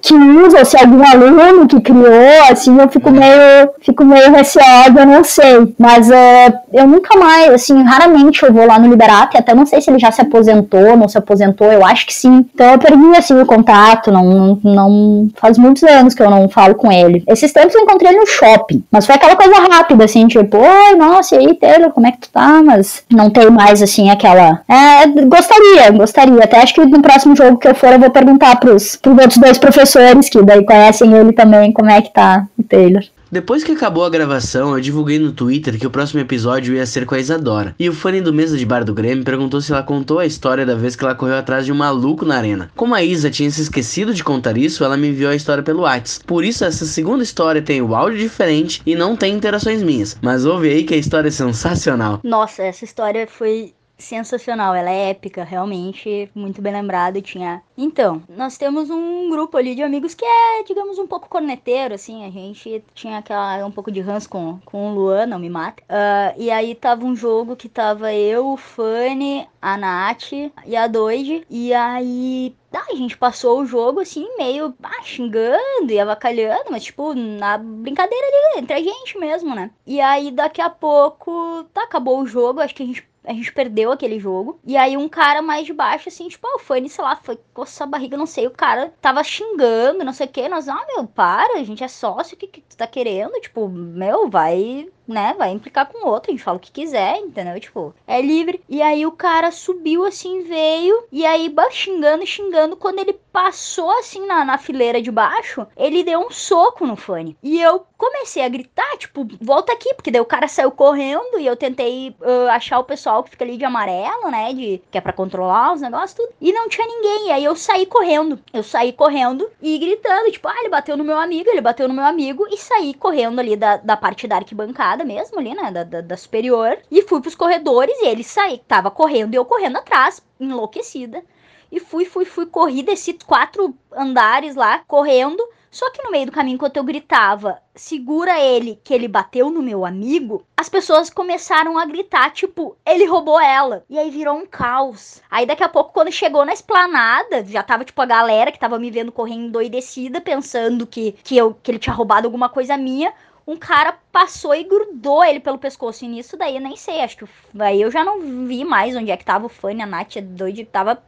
[0.00, 4.32] que usa, ou se é algum aluno que criou, assim, eu fico meio, fico meio
[4.32, 5.74] receosa, eu não sei.
[5.78, 9.66] Mas uh, eu nunca mais, assim, raramente eu vou lá no Liberata, e até não
[9.72, 12.44] sei se ele já se aposentou, não se aposentou, eu acho que sim.
[12.54, 16.74] Então eu perdi, assim, o contato, não, não faz muitos anos que eu não falo
[16.74, 17.24] com ele.
[17.26, 20.96] Esses tempos eu encontrei ele no shopping, mas foi aquela coisa rápida, assim, tipo, oi,
[20.96, 22.62] nossa, e aí, Taylor, como é que tu tá?
[22.62, 24.60] Mas não tem mais, assim, aquela.
[24.68, 26.44] É, gostaria, gostaria.
[26.44, 29.38] Até acho que no próximo jogo que eu for, eu vou perguntar pros, pros outros
[29.38, 33.02] dois professores que daí conhecem ele também, como é que tá o Taylor.
[33.32, 37.06] Depois que acabou a gravação, eu divulguei no Twitter que o próximo episódio ia ser
[37.06, 37.74] com a Isadora.
[37.78, 40.66] E o fã do Mesa de Bar do Grêmio perguntou se ela contou a história
[40.66, 42.70] da vez que ela correu atrás de um maluco na arena.
[42.76, 45.80] Como a Isa tinha se esquecido de contar isso, ela me enviou a história pelo
[45.80, 46.26] WhatsApp.
[46.26, 50.14] Por isso, essa segunda história tem o áudio diferente e não tem interações minhas.
[50.20, 52.20] Mas ouve aí que a história é sensacional.
[52.22, 57.62] Nossa, essa história foi sensacional, ela é épica, realmente, muito bem lembrada, tinha...
[57.76, 62.24] Então, nós temos um grupo ali de amigos que é, digamos, um pouco corneteiro, assim,
[62.24, 65.82] a gente tinha aquela, um pouco de ranço com, com o Luan, não me mata,
[65.84, 70.32] uh, e aí tava um jogo que tava eu, o Fanny, a Nath
[70.66, 75.90] e a Doide, e aí ah, a gente passou o jogo assim, meio ah, xingando
[75.90, 79.70] e avacalhando, mas tipo, na brincadeira ali, entre a gente mesmo, né?
[79.86, 83.52] E aí daqui a pouco, tá, acabou o jogo, acho que a gente a gente
[83.52, 84.58] perdeu aquele jogo.
[84.64, 87.86] E aí um cara mais de baixo, assim, tipo, oh, foi, sei lá, foi coçar
[87.86, 88.46] a barriga, não sei.
[88.46, 90.48] O cara tava xingando, não sei o que.
[90.48, 93.40] Nós, ah, meu, para, a gente é sócio, o que, que tu tá querendo?
[93.40, 97.58] Tipo, meu, vai né, vai implicar com outro, a gente fala o que quiser, entendeu?
[97.60, 98.62] Tipo, é livre.
[98.68, 104.26] E aí o cara subiu assim, veio, e aí xingando, xingando, quando ele passou assim
[104.26, 107.36] na, na fileira de baixo, ele deu um soco no fone.
[107.42, 111.46] E eu comecei a gritar, tipo, volta aqui, porque daí o cara saiu correndo e
[111.46, 115.00] eu tentei uh, achar o pessoal que fica ali de amarelo, né, de que é
[115.00, 116.32] para controlar os negócios tudo.
[116.40, 117.28] E não tinha ninguém.
[117.28, 118.38] E aí eu saí correndo.
[118.52, 121.94] Eu saí correndo e gritando, tipo, ah, ele bateu no meu amigo, ele bateu no
[121.94, 125.70] meu amigo e saí correndo ali da, da parte da arquibancada mesmo ali, né?
[125.70, 126.78] Da, da, da superior.
[126.90, 131.22] E fui pros corredores e ele saí, tava correndo e eu correndo atrás, enlouquecida.
[131.70, 135.42] E fui, fui, fui, corri, desci quatro andares lá, correndo.
[135.70, 139.62] Só que no meio do caminho, enquanto eu gritava, segura ele, que ele bateu no
[139.62, 143.82] meu amigo, as pessoas começaram a gritar, tipo, ele roubou ela.
[143.88, 145.22] E aí virou um caos.
[145.30, 148.78] Aí daqui a pouco, quando chegou na esplanada, já tava, tipo, a galera que tava
[148.78, 153.10] me vendo correndo doidecida, pensando que, que, eu, que ele tinha roubado alguma coisa minha
[153.46, 156.04] um cara passou e grudou ele pelo pescoço.
[156.04, 157.26] E nisso daí eu nem sei, acho que
[157.58, 160.20] aí eu já não vi mais onde é que tava o Fanny, a Nath, a
[160.20, 161.02] doido, tava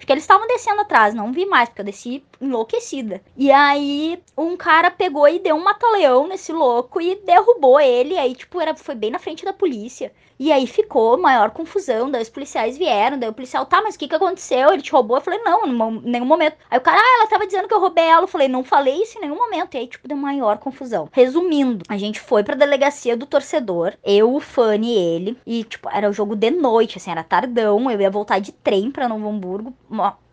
[0.00, 3.20] Acho que eles estavam descendo atrás, não vi mais, porque eu desci enlouquecida.
[3.36, 8.14] E aí, um cara pegou e deu um mata-leão nesse louco e derrubou ele.
[8.14, 10.10] E aí, tipo, era, foi bem na frente da polícia.
[10.42, 12.10] E aí ficou maior confusão.
[12.10, 13.18] Daí os policiais vieram.
[13.18, 14.72] Daí o policial, tá, mas o que que aconteceu?
[14.72, 15.18] Ele te roubou?
[15.18, 16.56] Eu falei, não, em nenhum momento.
[16.70, 18.22] Aí o cara, ah, ela tava dizendo que eu roubei ela.
[18.22, 19.74] Eu falei, não falei isso em nenhum momento.
[19.74, 21.10] E aí, tipo, deu maior confusão.
[21.12, 23.92] Resumindo, a gente foi pra delegacia do torcedor.
[24.02, 25.38] Eu, o Fanny e ele.
[25.46, 27.90] E, tipo, era o jogo de noite, assim, era tardão.
[27.90, 29.74] Eu ia voltar de trem pra Novo Hamburgo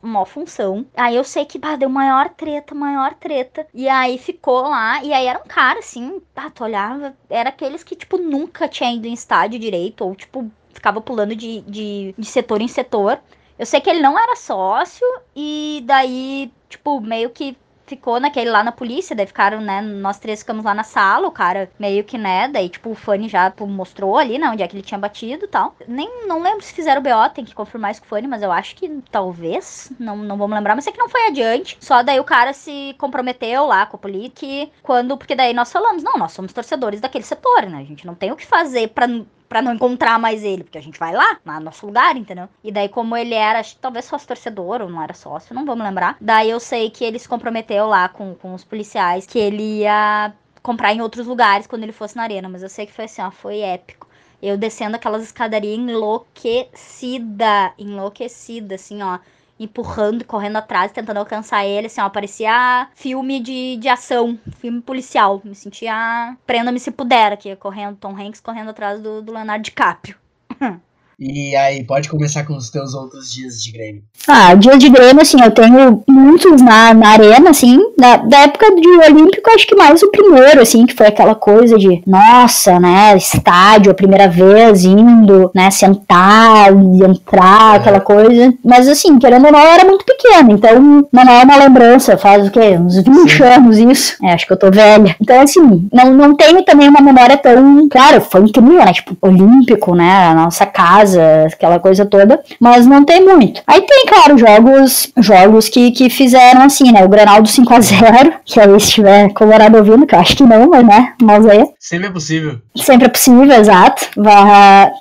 [0.02, 0.86] uma função.
[0.96, 3.67] Aí eu sei que, bah, deu maior treta, maior treta.
[3.74, 7.84] E aí ficou lá, e aí era um cara, assim, bah, tu olhava, era aqueles
[7.84, 12.26] que, tipo, nunca tinha ido em estádio direito, ou, tipo, ficava pulando de, de, de
[12.26, 13.20] setor em setor.
[13.58, 18.63] Eu sei que ele não era sócio, e daí, tipo, meio que ficou naquele lá
[18.63, 22.17] na polícia, daí ficaram, né, nós três ficamos lá na sala, o cara meio que,
[22.17, 25.00] né, daí tipo o Fanny já tipo, mostrou ali, né, onde é que ele tinha
[25.00, 25.76] batido e tal.
[25.88, 28.43] Nem, não lembro se fizeram o BO, tem que confirmar isso com o Fanny, mas
[28.43, 32.04] eu acho que talvez, não, não vamos lembrar, mas sei que não foi adiante, só
[32.04, 36.04] daí o cara se comprometeu lá com a polícia, que quando, porque daí nós falamos,
[36.04, 39.08] não, nós somos torcedores daquele setor, né, a gente não tem o que fazer pra
[39.48, 42.50] para não encontrar mais ele, porque a gente vai lá, no nosso lugar, entendeu?
[42.64, 46.18] E daí, como ele era, talvez fosse torcedor ou não era sócio, não vamos lembrar.
[46.20, 50.34] Daí eu sei que ele se comprometeu lá com, com os policiais que ele ia
[50.62, 53.22] comprar em outros lugares quando ele fosse na arena, mas eu sei que foi assim,
[53.22, 54.08] ó, foi épico.
[54.42, 59.18] Eu descendo aquelas escadarias enlouquecida, enlouquecida, assim, ó
[59.60, 65.41] empurrando, correndo atrás, tentando alcançar ele, assim, ó, parecia filme de, de ação, filme policial.
[65.43, 70.15] Me sentia prenda-me se puder aqui, correndo, Tom Hanks correndo atrás do, do Leonardo DiCaprio.
[71.20, 74.04] E aí, pode começar com os teus outros dias de Grêmio.
[74.28, 78.70] Ah, dia de Grêmio, assim, eu tenho muitos na, na arena, assim, da, da época
[78.70, 83.18] do Olímpico, acho que mais o primeiro, assim, que foi aquela coisa de, nossa, né,
[83.18, 87.78] estádio, a primeira vez, indo, né, sentar e entrar, é.
[87.78, 88.54] aquela coisa.
[88.64, 92.48] Mas, assim, querendo ou não, eu era muito pequena, então não é uma lembrança, faz
[92.48, 92.78] o quê?
[92.80, 93.44] Uns 20 Sim.
[93.44, 94.18] anos isso.
[94.24, 95.16] É, acho que eu tô velha.
[95.20, 99.96] Então, assim, não, não tenho também uma memória tão, claro, foi incrível, né, tipo, Olímpico,
[99.96, 103.62] né, a nossa casa, casa, aquela coisa toda, mas não tem muito.
[103.65, 107.04] Aí tem, claro, jogos jogos que, que fizeram assim, né?
[107.04, 110.70] O Granal do 5x0, que aí se tiver Colorado ouvindo, que eu acho que não,
[110.70, 111.63] mas né, mas é.
[111.80, 112.58] Sempre é possível.
[112.76, 114.08] Sempre é possível, exato.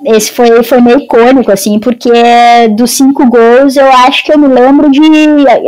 [0.04, 2.10] Esse foi, foi meio icônico, assim, porque
[2.76, 5.00] dos cinco gols eu acho que eu me lembro de.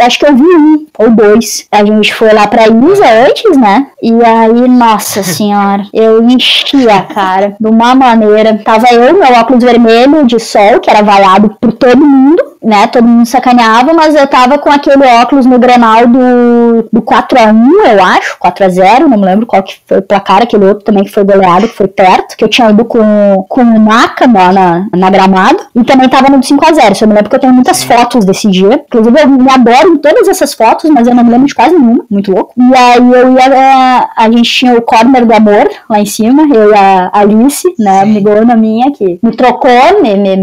[0.00, 1.66] Acho que eu vi um ou dois.
[1.70, 3.88] A gente foi lá pra Isa antes, né?
[4.02, 8.60] E aí, nossa senhora, eu enchia, cara, de uma maneira.
[8.64, 13.06] Tava eu, meu óculos vermelho, de sol, que era vaiado por todo mundo né, todo
[13.06, 18.38] mundo sacaneava, mas eu tava com aquele óculos no Grenal do, do 4x1, eu acho,
[18.38, 21.68] 4x0, não me lembro qual que foi o placar, aquele outro também que foi goleado,
[21.68, 25.58] que foi perto, que eu tinha ido com, com o Naka lá na, na gramado,
[25.74, 28.82] e também tava no 5x0, eu me lembro que eu tenho muitas fotos desse dia,
[28.86, 31.74] inclusive eu me adoro em todas essas fotos, mas eu não me lembro de quase
[31.74, 32.52] nenhuma, muito louco.
[32.56, 36.72] E aí eu ia, a gente tinha o corner do amor lá em cima, eu
[36.72, 40.36] e a Alice, né, amigona minha, que me trocou, me, me,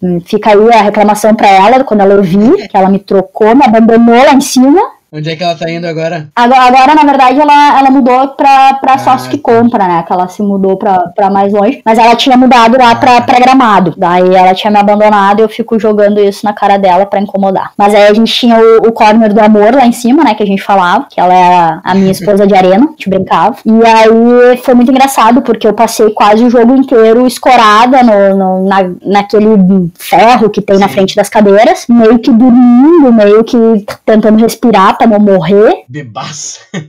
[0.00, 3.64] me, fica aí a reclamação pra ela quando ela ouviu, que ela me trocou, me
[3.64, 4.80] abandonou lá em cima.
[5.12, 6.28] Onde é que ela tá indo agora?
[6.36, 9.52] Agora, agora na verdade, ela, ela mudou pra, pra ah, sócio que tá.
[9.52, 10.04] compra, né?
[10.06, 11.82] Que ela se mudou pra, pra mais longe.
[11.84, 13.94] Mas ela tinha mudado lá ah, pra, pra gramado.
[13.96, 17.72] Daí ela tinha me abandonado e eu fico jogando isso na cara dela pra incomodar.
[17.76, 20.34] Mas aí a gente tinha o, o corner do amor lá em cima, né?
[20.34, 23.56] Que a gente falava, que ela era a minha esposa de arena, a gente brincava.
[23.66, 28.68] E aí foi muito engraçado, porque eu passei quase o jogo inteiro escorada no, no
[28.68, 30.82] na, naquele ferro que tem Sim.
[30.82, 33.58] na frente das cadeiras, meio que dormindo, meio que
[34.04, 35.84] tentando respirar não morrer.
[35.88, 36.60] Bebaça.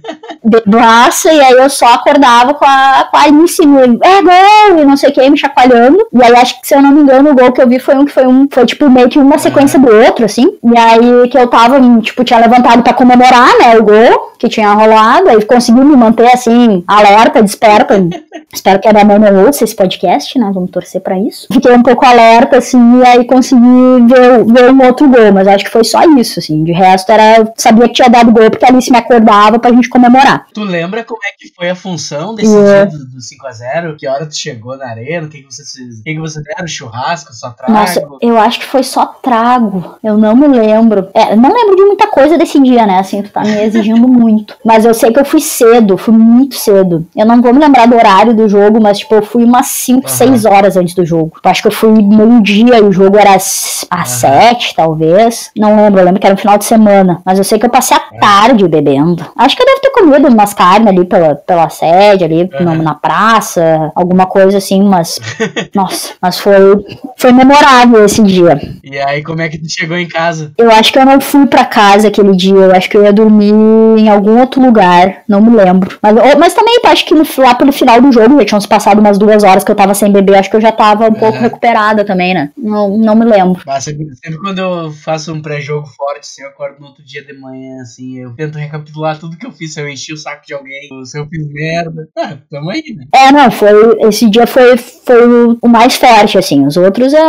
[0.43, 4.97] Bebaça, e aí eu só acordava com a, com a Alice, é gol, e não
[4.97, 5.99] sei o que, me chacoalhando.
[6.13, 7.95] E aí acho que, se eu não me engano, o gol que eu vi foi
[7.95, 10.57] um que foi um, foi tipo meio que uma sequência do outro, assim.
[10.63, 14.73] E aí que eu tava, tipo, tinha levantado pra comemorar, né, o gol que tinha
[14.73, 18.03] rolado, aí conseguiu me manter assim, alerta, desperta.
[18.51, 20.51] Espero que a minha mãe não ouça esse podcast, né?
[20.51, 21.47] Vamos torcer pra isso.
[21.53, 23.61] Fiquei um pouco alerta, assim, e aí consegui
[24.07, 26.63] ver, ver um outro gol, mas acho que foi só isso, assim.
[26.63, 27.53] De resto, era.
[27.55, 30.47] Sabia que tinha dado gol porque a Alice me acordava pra gente comemorar.
[30.53, 32.85] Tu lembra como é que foi a função desse yeah.
[32.85, 33.95] dia do, do 5x0?
[33.97, 35.27] Que hora tu chegou na arena?
[35.27, 36.67] O que, que você O que, que você deram?
[36.67, 37.73] Churrasco, só trago?
[37.73, 39.95] Nossa, eu acho que foi só trago.
[40.03, 41.09] Eu não me lembro.
[41.13, 42.99] É, não lembro de muita coisa desse dia, né?
[42.99, 44.55] Assim, tu tá me exigindo muito.
[44.63, 47.05] Mas eu sei que eu fui cedo, fui muito cedo.
[47.15, 50.09] Eu não vou me lembrar do horário do jogo, mas, tipo, eu fui umas 5,
[50.09, 50.51] 6 uhum.
[50.51, 51.33] horas antes do jogo.
[51.43, 54.73] Eu acho que eu fui meio-dia e o jogo era às 7, uhum.
[54.75, 55.51] talvez.
[55.55, 57.21] Não lembro, eu lembro que era no final de semana.
[57.25, 59.25] Mas eu sei que eu passei a tarde bebendo.
[59.35, 62.81] Acho que eu devo ter comido umas carnes ali pela, pela sede, ali uhum.
[62.81, 65.19] na praça, alguma coisa assim, mas.
[65.73, 66.85] nossa, mas foi,
[67.17, 68.59] foi memorável esse dia.
[68.83, 70.51] E aí, como é que tu chegou em casa?
[70.57, 72.55] Eu acho que eu não fui pra casa aquele dia.
[72.55, 73.53] Eu acho que eu ia dormir
[73.97, 75.23] em algum outro lugar.
[75.27, 75.97] Não me lembro.
[76.01, 78.99] Mas, mas também acho que no, lá pelo final do jogo, já tinham se passado
[78.99, 80.37] umas duas horas que eu tava sem beber.
[80.37, 82.51] Acho que eu já tava um pouco recuperada também, né?
[82.57, 83.61] Não, não me lembro.
[83.65, 87.23] Mas sempre, sempre quando eu faço um pré-jogo forte, assim, eu acordo no outro dia
[87.23, 90.45] de manhã, assim, eu tento recapitular tudo que eu fiz, se eu enchi o saco
[90.45, 92.07] de alguém, se eu fiz merda.
[92.17, 93.05] Ah, tamo aí, né?
[93.13, 93.71] É, não, foi.
[94.07, 96.65] Esse dia foi, foi o mais forte, assim.
[96.65, 97.19] Os outros é,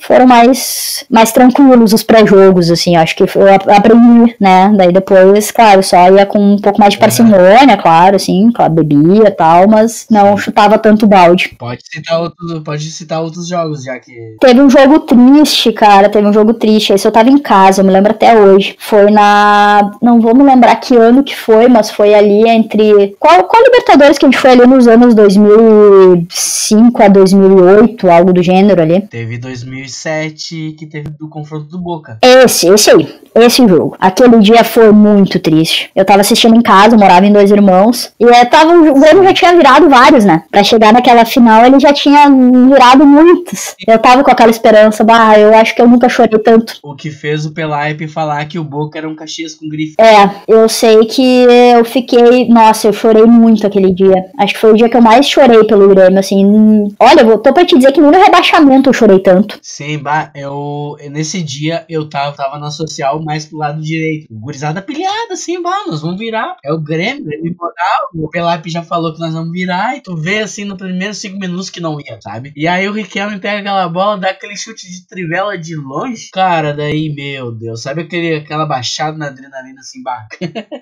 [0.00, 3.28] foram mais, mais tranquilos os pré-jogos, assim, acho que eu
[3.74, 4.72] aprendi, né?
[4.76, 9.28] Daí depois, claro, só ia com um pouco mais de parcimônia, claro, assim, claro, bebia
[9.28, 11.54] e tal, mas não chutava tanto balde.
[11.58, 14.36] Pode citar outros, pode citar outros jogos, já que.
[14.40, 16.92] Teve um jogo triste, cara, teve um jogo triste.
[16.92, 18.76] Esse eu tava em casa, eu me lembro até hoje.
[18.78, 19.89] Foi na.
[20.00, 23.16] Não vou me lembrar que ano que foi, mas foi ali entre.
[23.18, 28.42] Qual, qual Libertadores que a gente foi ali nos anos 2005 a 2008, algo do
[28.42, 29.02] gênero ali?
[29.02, 32.18] Teve 2007 que teve do confronto do Boca.
[32.22, 33.20] Esse, esse aí.
[33.34, 33.96] Esse jogo.
[34.00, 35.90] Aquele dia foi muito triste.
[35.94, 38.12] Eu tava assistindo em casa, morava em dois irmãos.
[38.18, 40.42] E é, tava, o Grêmio já tinha virado vários, né?
[40.50, 43.74] Pra chegar naquela final, ele já tinha virado muitos.
[43.86, 46.78] Eu tava com aquela esperança, bah, eu acho que eu nunca chorei tanto.
[46.82, 49.68] O que fez o Pelaipe falar que o Boca era um Caxias com
[49.98, 52.48] É, eu sei que eu fiquei.
[52.48, 54.24] Nossa, eu chorei muito aquele dia.
[54.38, 56.94] Acho que foi o dia que eu mais chorei pelo Grêmio, assim.
[56.98, 59.58] Olha, eu tô pra te dizer que nem no rebaixamento eu chorei tanto.
[59.62, 60.96] Sim, bah, eu.
[61.10, 64.26] Nesse dia eu tava, tava na social mais pro lado direito.
[64.30, 66.56] Gurizada pilhada, assim, bah, nós vamos virar.
[66.64, 68.08] É o Grêmio, ele moral.
[68.14, 69.96] O Pelaipe já falou que nós vamos virar.
[69.96, 72.52] E tu vê assim no primeiro cinco minutos que não ia, sabe?
[72.56, 76.30] E aí o Riquelme pega aquela bola, dá aquele chute de trivela de longe.
[76.32, 80.26] Cara, daí, meu Deus, sabe aquele, aquela baixada na adrenalina assim, bah.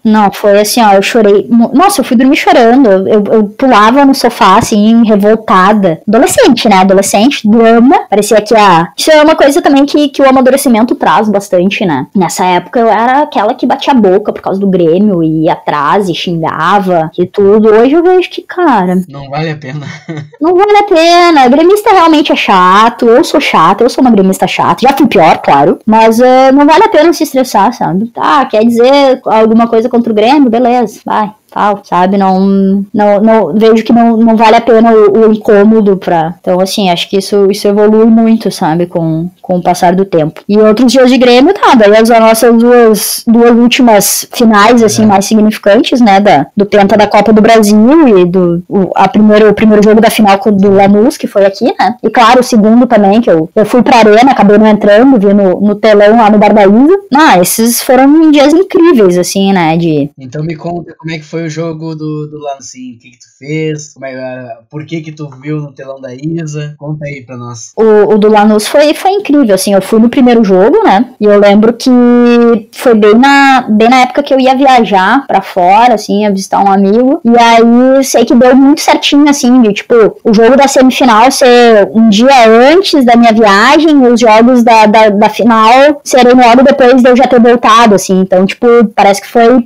[0.04, 1.46] Não, foi assim, ó, eu chorei.
[1.72, 2.88] Nossa, eu fui dormir chorando.
[2.88, 6.00] Eu, eu pulava no sofá, assim, revoltada.
[6.06, 6.76] Adolescente, né?
[6.76, 8.06] Adolescente, drama.
[8.08, 8.68] Parecia que a.
[8.68, 12.06] Ah, isso é uma coisa também que, que o amadurecimento traz bastante, né?
[12.14, 15.54] Nessa época eu era aquela que batia a boca por causa do Grêmio e ia
[15.54, 17.68] atrás e xingava e tudo.
[17.68, 19.02] Hoje eu vejo que, cara.
[19.08, 19.86] Não vale a pena.
[20.40, 21.48] não vale a pena.
[21.48, 23.06] Gremista realmente é chato.
[23.06, 24.82] Eu sou chata, eu sou uma gremista chata.
[24.82, 25.78] Já fui pior, claro.
[25.86, 28.06] Mas uh, não vale a pena se estressar, sabe?
[28.08, 30.50] Tá, quer dizer alguma coisa contra o Grêmio?
[30.50, 32.16] Beleza, vai tal, sabe?
[32.16, 36.34] Não, não, não vejo que não, não vale a pena o, o, incômodo pra.
[36.40, 38.86] Então, assim, acho que isso, isso evolui muito, sabe?
[38.86, 40.42] Com, com o passar do tempo.
[40.48, 45.06] E outros dias de Grêmio, tá, daí as nossas duas, duas últimas finais, assim, é.
[45.06, 46.20] mais significantes, né?
[46.20, 50.00] Da, do Penta da Copa do Brasil e do o, a primeiro, o primeiro jogo
[50.00, 51.96] da final do Lanús, que foi aqui, né?
[52.02, 55.32] E claro, o segundo também, que eu, eu fui pra arena, acabei não entrando, vi
[55.32, 56.98] no, no telão lá no Barbaíza.
[57.14, 59.76] Ah, esses foram dias incríveis, assim, né?
[59.76, 60.10] De...
[60.18, 62.94] Então me conta como é que foi o jogo do, do Lancim?
[62.94, 63.92] O que, que tu fez?
[63.94, 66.74] Como é, por que que tu viu no telão da Isa?
[66.78, 67.72] Conta aí pra nós.
[67.76, 71.14] O, o do Lanús foi, foi incrível, assim, eu fui no primeiro jogo, né?
[71.20, 71.90] E eu lembro que
[72.72, 76.62] foi bem na, bem na época que eu ia viajar pra fora, assim, ia visitar
[76.62, 77.20] um amigo.
[77.24, 81.88] E aí sei que deu muito certinho, assim, de tipo, o jogo da semifinal ser
[81.92, 86.62] um dia antes da minha viagem e os jogos da, da, da final serem logo
[86.62, 88.20] depois de eu já ter voltado, assim.
[88.20, 89.64] Então, tipo, parece que foi uhum.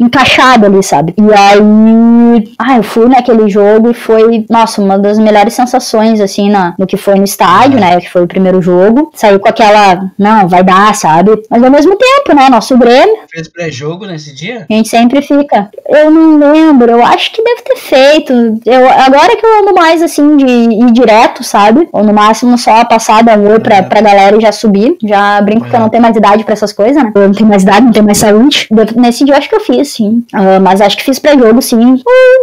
[0.00, 1.11] encaixado ali, sabe?
[1.16, 6.50] E aí, ah, eu fui naquele jogo e foi, nossa, uma das melhores sensações, assim,
[6.50, 9.10] na, no que foi no estádio, né, que foi o primeiro jogo.
[9.14, 11.42] Saiu com aquela, não, vai dar, sabe?
[11.50, 13.21] Mas ao mesmo tempo, né, nosso Grêmio.
[13.32, 14.66] Fez pré-jogo nesse dia?
[14.68, 15.70] A gente sempre fica.
[15.88, 18.60] Eu não lembro, eu acho que deve ter feito.
[18.66, 21.88] Eu, agora que eu ando mais, assim, de ir direto, sabe?
[21.94, 23.82] Ou no máximo só a passada um pra, é.
[23.82, 24.98] pra galera e já subir.
[25.02, 25.70] Já brinco é.
[25.70, 27.10] que eu não tenho mais idade pra essas coisas, né?
[27.14, 28.68] Eu não tenho mais idade, não tenho mais saúde.
[28.96, 30.22] Nesse dia eu acho que eu fiz, sim.
[30.34, 31.94] Uh, mas acho que fiz pré-jogo, sim,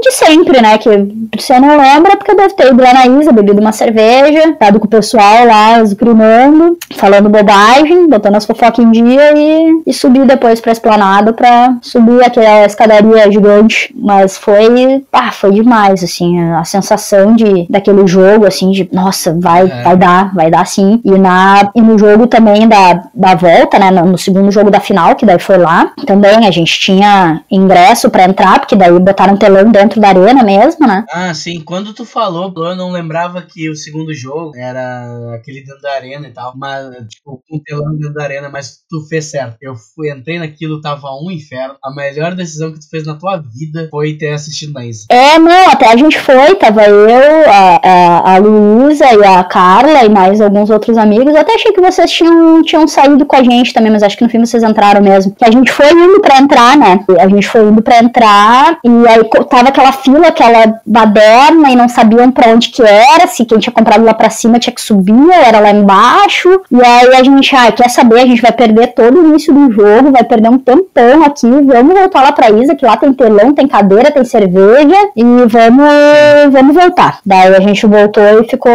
[0.02, 0.76] de sempre, né?
[0.80, 0.90] Que
[1.38, 4.88] você não lembra porque deve ter ido lá na Isa, bebido uma cerveja, estado com
[4.88, 10.60] o pessoal lá, esgrimando, falando bobagem, botando as fofocas em dia e, e subir depois
[10.60, 13.94] pra esplanada pra subir aquela escadaria gigante.
[13.96, 19.64] Mas foi, ah, foi demais, assim, a sensação de, daquele jogo, assim, de nossa, vai,
[19.66, 19.84] é.
[19.84, 21.02] vai dar, vai dar sim.
[21.04, 23.92] E, na, e no jogo também da, da volta, né?
[23.92, 28.10] No, no segundo jogo da final, que daí foi lá, também a gente tinha ingresso
[28.10, 31.06] pra entrar porque daí botaram telão dentro da arena mesmo, né?
[31.12, 31.62] Ah, sim.
[31.62, 36.28] Quando tu falou, eu não lembrava que o segundo jogo era aquele dentro da arena
[36.28, 36.54] e tal.
[36.56, 39.58] Mas, tipo, um telão dentro da arena, mas tu fez certo.
[39.62, 41.76] Eu fui, entrei naquilo, tava um inferno.
[41.84, 45.06] A melhor decisão que tu fez na tua vida foi ter assistido na Isa.
[45.10, 50.04] É, não, até a gente foi, tava eu, a, a, a Luísa e a Carla
[50.04, 51.34] e mais alguns outros amigos.
[51.34, 54.24] Eu até achei que vocês tinham, tinham saído com a gente também, mas acho que
[54.24, 55.36] no fim vocês entraram mesmo.
[55.36, 57.04] Que a gente foi indo pra entrar, né?
[57.20, 61.90] A gente foi indo pra entrar e aí tava aquela fila, aquela baderna, e não
[61.90, 65.14] sabiam pra onde que era, se quem tinha comprado lá pra cima tinha que subir,
[65.14, 66.62] ou era lá embaixo.
[66.72, 69.72] E aí a gente, ah, quer saber, a gente vai perder todo o início do
[69.72, 73.54] jogo, vai perder um tampão aqui, vamos voltar lá pra Isa, que lá tem telão,
[73.54, 77.20] tem cadeira, tem cerveja, e vamos, vamos voltar.
[77.26, 78.72] Daí a gente voltou e ficou,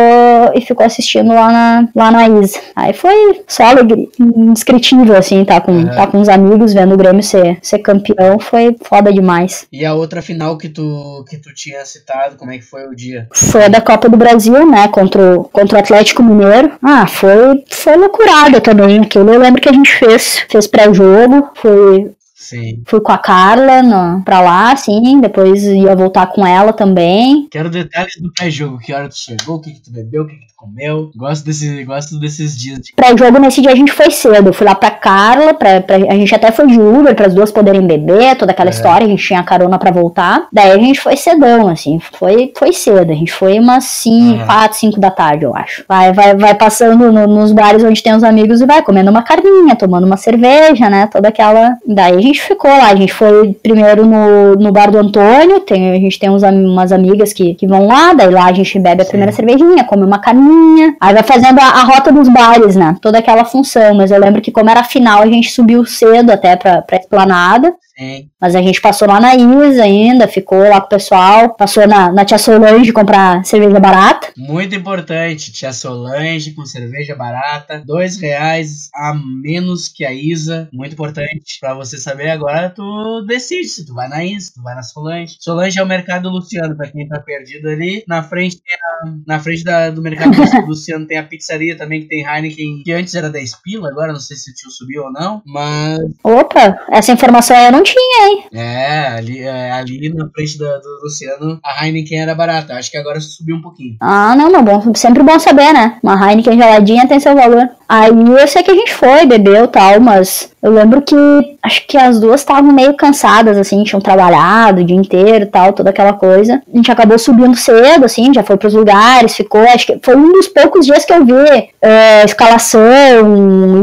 [0.55, 2.59] e ficou assistindo lá na, lá na Isa.
[2.75, 7.23] Aí foi só alegria, indescritível, assim, tá com, tá com os amigos, vendo o Grêmio
[7.23, 9.67] ser, ser campeão, foi foda demais.
[9.73, 12.95] E a outra final que tu, que tu tinha citado, como é que foi o
[12.95, 13.29] dia?
[13.33, 16.73] Foi da Copa do Brasil, né, contra o, contra o Atlético Mineiro.
[16.83, 21.74] Ah, foi, foi loucurada também, aquilo eu lembro que a gente fez, fez pré-jogo, foi
[21.75, 22.15] very
[22.45, 22.83] Sim.
[22.85, 27.49] Fui com a Carla no, pra lá, assim, depois ia voltar com ela também.
[27.51, 30.37] Quero detalhes do pré-jogo, que hora tu chegou, o que, que tu bebeu, o que,
[30.37, 31.11] que tu comeu.
[31.17, 32.81] Gosto, desse, gosto desses dias.
[32.81, 32.93] De...
[32.95, 34.49] Pré-jogo nesse dia a gente foi cedo.
[34.49, 37.35] Eu fui lá pra Carla, pra, pra, a gente até foi de Uber, para as
[37.35, 38.73] duas poderem beber, toda aquela é.
[38.73, 40.47] história, a gente tinha carona pra voltar.
[40.53, 43.11] Daí a gente foi cedão, assim, foi, foi cedo.
[43.11, 45.85] A gente foi umas 5, 4, 5 da tarde, eu acho.
[45.89, 49.23] Vai, vai, vai passando no, nos bares onde tem os amigos e vai comendo uma
[49.23, 51.07] carninha, tomando uma cerveja, né?
[51.07, 51.77] Toda aquela.
[51.87, 52.89] Daí a gente gente ficou lá.
[52.89, 55.61] A gente foi primeiro no, no bar do Antônio.
[55.61, 58.13] Tem, a gente tem uns, umas amigas que, que vão lá.
[58.13, 59.11] Daí lá a gente bebe a Sim.
[59.11, 60.97] primeira cervejinha, come uma caninha.
[61.01, 62.97] Aí vai fazendo a, a, rota dos bares, né?
[63.01, 63.95] Toda aquela função.
[63.95, 67.75] Mas eu lembro que, como era final, a gente subiu cedo até pra, pra esplanada.
[67.97, 68.29] Sim.
[68.41, 72.11] Mas a gente passou lá na Isa ainda, ficou lá com o pessoal, passou na,
[72.13, 74.33] na Tia Solange comprar cerveja barata.
[74.37, 80.69] Muito importante, Tia Solange com cerveja barata, dois reais a menos que a Isa.
[80.73, 84.75] Muito importante para você saber agora, tu decide se tu vai na Isa, tu vai
[84.75, 85.37] na Solange.
[85.39, 88.03] Solange é o mercado Luciano, para quem tá perdido ali.
[88.09, 88.61] Na frente,
[89.03, 90.33] a, na frente da, do mercado
[90.67, 94.21] Luciano tem a pizzaria também que tem Heineken, que antes era 10 pila, agora não
[94.21, 96.01] sei se o tio subiu ou não, mas...
[96.25, 98.45] Opa, essa informação eu não tinha, hein?
[98.53, 102.75] É, ali, é, ali na frente do, do Luciano, a Heineken era barata.
[102.75, 103.97] Acho que agora subiu um pouquinho.
[104.01, 105.99] Ah, não, mas bom, sempre bom saber, né?
[106.03, 107.69] Uma Heineken geladinha tem seu valor.
[107.89, 111.15] Aí eu sei que a gente foi, bebeu tal, mas eu lembro que
[111.63, 115.91] acho que as duas estavam meio cansadas, assim, tinham trabalhado o dia inteiro tal, toda
[115.91, 116.63] aquela coisa.
[116.73, 120.33] A gente acabou subindo cedo, assim, já foi pros lugares, ficou, acho que foi um
[120.33, 122.81] dos poucos dias que eu vi é, escalação,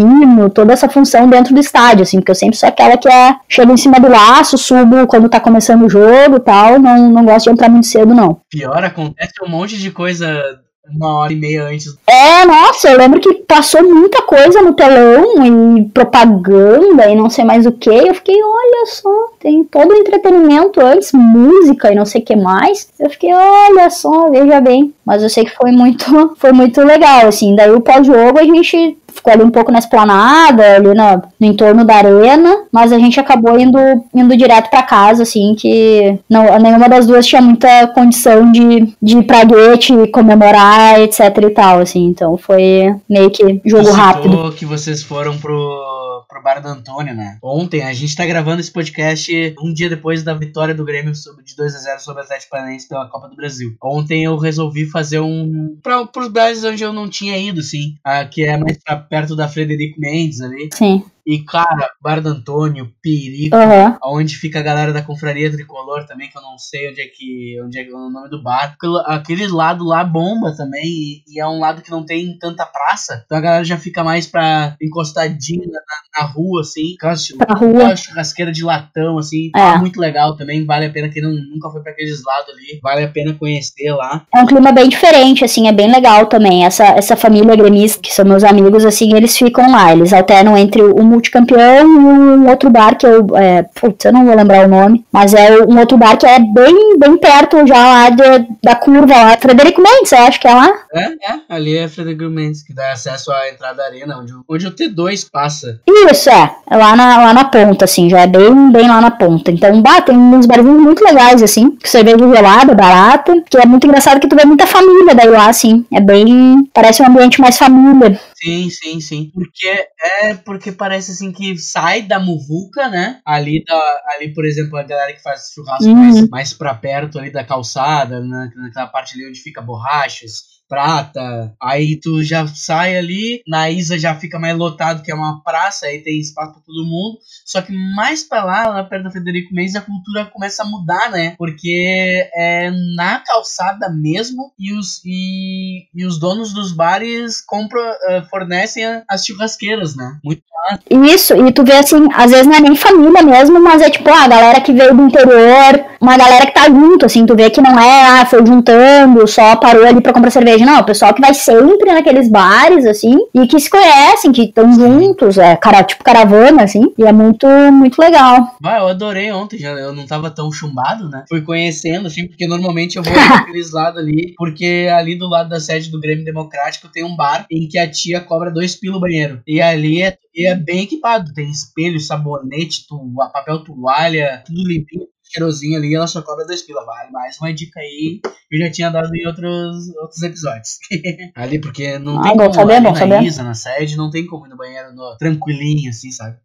[0.02, 3.36] hino, toda essa função dentro do estádio, assim, porque eu sempre sou aquela que é,
[3.48, 7.46] chega em cima do laço, subo quando tá começando o jogo tal, não, não gosto
[7.46, 8.40] de entrar muito cedo, não.
[8.50, 10.60] Pior, acontece um monte de coisa
[10.90, 11.96] uma hora e meia antes.
[12.08, 17.44] É, nossa, eu lembro que passou muita coisa no telão e propaganda e não sei
[17.44, 17.90] mais o que.
[17.90, 19.10] Eu fiquei, olha só,
[19.40, 22.90] tem todo o entretenimento antes, música e não sei o que mais.
[23.00, 24.94] Eu fiquei, olha só, veja bem.
[25.06, 26.06] Mas eu sei que foi muito,
[26.38, 27.56] foi muito legal, assim.
[27.56, 31.86] Daí o pós-jogo a gente ficou ali um pouco na esplanada, ali no, no entorno
[31.86, 33.78] da arena, mas a gente acabou indo,
[34.14, 39.18] indo direto para casa, assim, que não, nenhuma das duas tinha muita condição de, de
[39.18, 44.52] ir pra guete, comemorar, etc e tal, assim, então foi meio que jogo Você rápido.
[44.54, 47.38] que vocês foram pro, pro bar do Antônio, né?
[47.44, 51.44] Ontem, a gente tá gravando esse podcast um dia depois da vitória do Grêmio sobre,
[51.44, 53.76] de 2 a 0 sobre o Atlético Paranaense pela Copa do Brasil.
[53.84, 55.78] Ontem eu resolvi fazer um...
[55.84, 59.36] Pra, pros bares onde eu não tinha ido, sim, ah, que é mais pra perto
[59.36, 60.70] da Frederico Mendes ali.
[60.74, 61.04] Sim.
[61.26, 64.18] E, cara, Bar do Antônio, Perico, uhum.
[64.18, 67.60] onde fica a galera da Confraria Tricolor também, que eu não sei onde é que
[67.64, 68.76] onde é, o nome do bar.
[69.06, 73.24] Aquele lado lá bomba também, e, e, é um lado que não tem tanta praça.
[73.26, 76.96] Então a galera já fica mais pra encostadinha na, na rua, assim.
[77.38, 77.96] Pra rua.
[77.96, 79.52] churrasqueira de latão, assim.
[79.56, 79.78] É.
[79.78, 81.10] muito legal também, vale a pena.
[81.10, 84.26] Quem não, nunca foi pra aqueles lados ali, vale a pena conhecer lá.
[84.34, 86.66] É um clima bem diferente, assim, é bem legal também.
[86.66, 89.92] Essa, essa família gremista, que são meus amigos, assim, eles ficam lá.
[89.92, 93.26] Eles alternam entre o multicampeão e um outro bar que eu.
[93.38, 96.40] É, putz, eu não vou lembrar o nome, mas é um outro bar que é
[96.40, 99.38] bem, bem perto já lá de, da curva lá.
[99.38, 100.72] Frederico Mendes, eu acho que é lá.
[100.94, 104.68] É, é, ali é Frederico Mendes, que dá acesso à entrada da arena, onde, onde
[104.68, 105.80] o T2 passa.
[105.88, 106.56] Isso, é.
[106.70, 109.52] É lá na, lá na ponta, assim, já é bem, bem lá na ponta.
[109.52, 113.66] Então, bah, tem uns barzinhos muito legais, assim, que você vê gelada, barata, que é
[113.66, 115.86] muito engraçado que tu vê muita família daí lá, assim.
[115.94, 116.68] É bem.
[116.74, 118.20] Parece um ambiente mais família.
[118.44, 119.32] Sim, sim, sim.
[119.34, 123.22] Porque é porque parece assim que sai da muvuca, né?
[123.26, 125.96] Ali, da, ali por exemplo, a galera que faz churrasco uhum.
[125.96, 128.52] mais, mais pra perto ali da calçada, né?
[128.56, 131.54] naquela parte ali onde fica borrachas prata.
[131.62, 135.86] Aí tu já sai ali, na Isa já fica mais lotado, que é uma praça,
[135.86, 137.18] aí tem espaço para todo mundo.
[137.46, 141.12] Só que mais para lá, lá perto da Federico Mendes, a cultura começa a mudar,
[141.12, 141.36] né?
[141.38, 148.26] Porque é na calçada mesmo e os, e, e os donos dos bares compram, uh,
[148.30, 150.20] fornecem as churrasqueiras, né?
[150.24, 150.42] Muito
[150.90, 154.10] Isso, e tu vê assim, às vezes não é nem família mesmo, mas é tipo
[154.10, 157.62] a galera que veio do interior, uma galera que tá junto, assim, tu vê que
[157.62, 161.14] não é, ah, foi juntando, só parou ali pra comprar cerveja seja, não, o pessoal
[161.14, 165.84] que vai sempre naqueles bares, assim, e que se conhecem, que estão juntos, é, cara,
[165.84, 168.56] tipo caravana, assim, e é muito, muito legal.
[168.62, 171.26] Vai, eu adorei ontem, já, eu não tava tão chumbado, né?
[171.28, 175.60] Fui conhecendo, assim, porque normalmente eu vou naqueles lados ali, porque ali do lado da
[175.60, 179.02] sede do Grêmio Democrático tem um bar em que a tia cobra dois pila o
[179.02, 179.42] banheiro.
[179.48, 182.98] E ali é, e é bem equipado, tem espelho, sabonete, tu,
[183.34, 187.12] papel toalha, tudo limpinho cheirosinho ali, ela só cobra dois pila, vale.
[187.12, 188.20] Mais uma dica aí,
[188.52, 190.78] eu já tinha dado em outros, outros episódios.
[191.36, 193.24] ali, porque não Ah, tem bom como saber, ali bom na saber.
[193.24, 196.38] Isa, na sede, não tem como ir no banheiro no, tranquilinho, assim, sabe?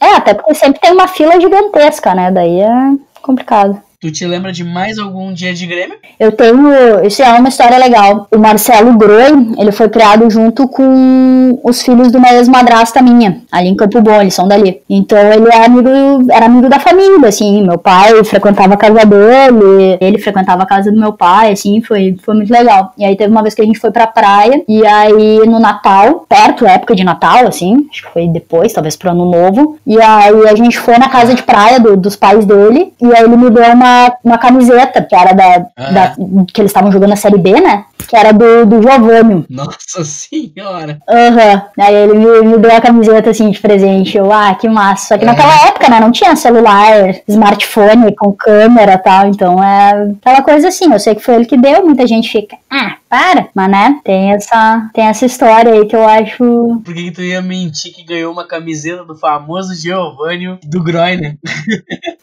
[0.00, 2.30] É, até porque sempre tem uma fila gigantesca, né?
[2.30, 3.80] Daí é complicado.
[4.02, 5.94] Tu te lembra de mais algum dia de Grêmio?
[6.18, 7.06] Eu tenho.
[7.06, 8.26] Isso é uma história legal.
[8.34, 13.68] O Marcelo Groi, ele foi criado junto com os filhos de uma ex-madrasta minha, ali
[13.68, 14.80] em Campo Bom, eles são dali.
[14.90, 15.88] Então ele é amigo,
[16.32, 17.62] era amigo da família, assim.
[17.64, 22.16] Meu pai frequentava a casa dele, ele frequentava a casa do meu pai, assim, foi,
[22.24, 22.92] foi muito legal.
[22.98, 26.26] E aí teve uma vez que a gente foi pra praia, e aí no Natal,
[26.28, 29.78] perto da época de Natal, assim, acho que foi depois, talvez pro ano novo.
[29.86, 33.22] E aí a gente foi na casa de praia do- dos pais dele, e aí
[33.22, 33.91] ele me deu uma,
[34.24, 35.90] uma camiseta, que era da, Ah.
[35.92, 36.14] da-
[36.52, 37.84] que eles estavam jogando a série B, né?
[38.08, 39.44] Que era do, do Giovanni.
[39.48, 40.98] Nossa senhora!
[41.08, 41.62] Aham.
[41.78, 44.16] Aí ele me, me deu a camiseta assim de presente.
[44.18, 45.08] Eu, ah, que massa.
[45.08, 45.26] Só que É.
[45.26, 49.26] naquela época, né, não tinha celular, smartphone com câmera e tal.
[49.28, 50.92] Então é aquela coisa assim.
[50.92, 51.84] Eu sei que foi ele que deu.
[51.84, 53.48] Muita gente fica, ah, para.
[53.54, 56.80] Mas né, tem essa, tem essa história aí que eu acho.
[56.82, 61.36] Por que, que tu ia mentir que ganhou uma camiseta do famoso Giovanni do Groiner?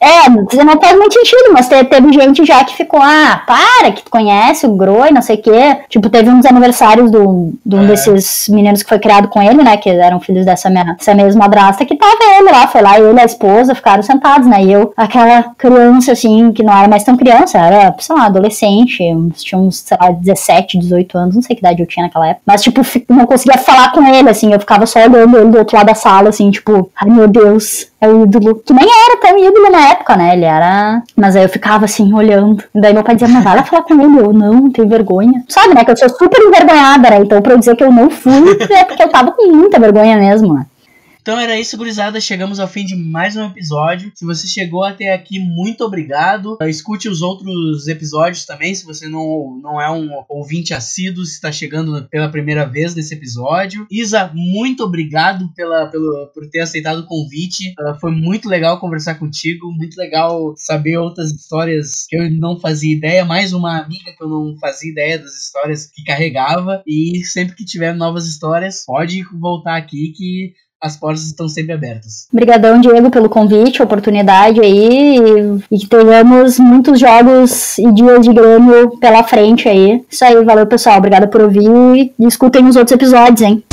[0.02, 4.02] É, não faz muito sentido, mas te- teve gente já que ficou, ah, para, que
[4.02, 5.78] tu conhece o Groi, não sei o quê.
[5.90, 7.88] Tipo, teve uns aniversários do, de um É.
[7.88, 9.76] desses meninos que foi criado com ele, né?
[9.76, 13.18] Que eram filhos dessa, minha, dessa mesma madrasta, que tava ele lá, foi lá, ele
[13.18, 14.64] e a esposa ficaram sentados, né?
[14.64, 18.98] E eu, aquela criança, assim, que não era mais tão criança, era, sei lá, adolescente,
[19.36, 22.42] tinha uns, sei lá, 17, 18 anos, não sei que idade eu tinha naquela época.
[22.46, 25.76] Mas, tipo, não conseguia falar com ele, assim, eu ficava só olhando ele do outro
[25.76, 28.56] lado da sala, assim, tipo, ai meu Deus, é o ídolo.
[28.66, 30.34] Que nem era tão ídolo na época, né?
[30.34, 31.04] Ele era.
[31.16, 32.64] Mas aí eu ficava assim, olhando.
[32.74, 34.20] Daí meu pai dizia, mas vai lá falar com ele.
[34.20, 35.44] Eu não, não tenho vergonha.
[35.48, 35.84] Sabe, né?
[35.84, 37.20] Que eu sou super envergonhada, né?
[37.20, 40.18] Então pra eu dizer que eu não fui, é porque eu tava com muita vergonha
[40.18, 40.66] mesmo, né?
[41.22, 42.20] Então era isso, gurizada.
[42.22, 44.12] Chegamos ao fim de mais um episódio.
[44.16, 46.58] Se você chegou até aqui, muito obrigado.
[46.62, 48.74] Uh, Escute os outros episódios também.
[48.74, 53.14] Se você não, não é um ouvinte assíduo, se está chegando pela primeira vez nesse
[53.14, 53.86] episódio.
[53.92, 57.74] Isa, muito obrigado pela, pelo, por ter aceitado o convite.
[57.80, 59.72] Uh, foi muito legal conversar contigo.
[59.72, 63.26] Muito legal saber outras histórias que eu não fazia ideia.
[63.26, 66.82] Mais uma amiga que eu não fazia ideia das histórias que carregava.
[66.88, 72.28] E sempre que tiver novas histórias, pode voltar aqui que as portas estão sempre abertas.
[72.32, 75.18] Obrigadão, Diego, pelo convite, oportunidade aí.
[75.72, 80.02] E, que tenhamos muitos jogos e dias de Grêmio pela frente aí.
[80.10, 80.98] Isso aí, valeu, pessoal.
[80.98, 82.14] Obrigada por ouvir.
[82.18, 83.64] E escutem os outros episódios, hein?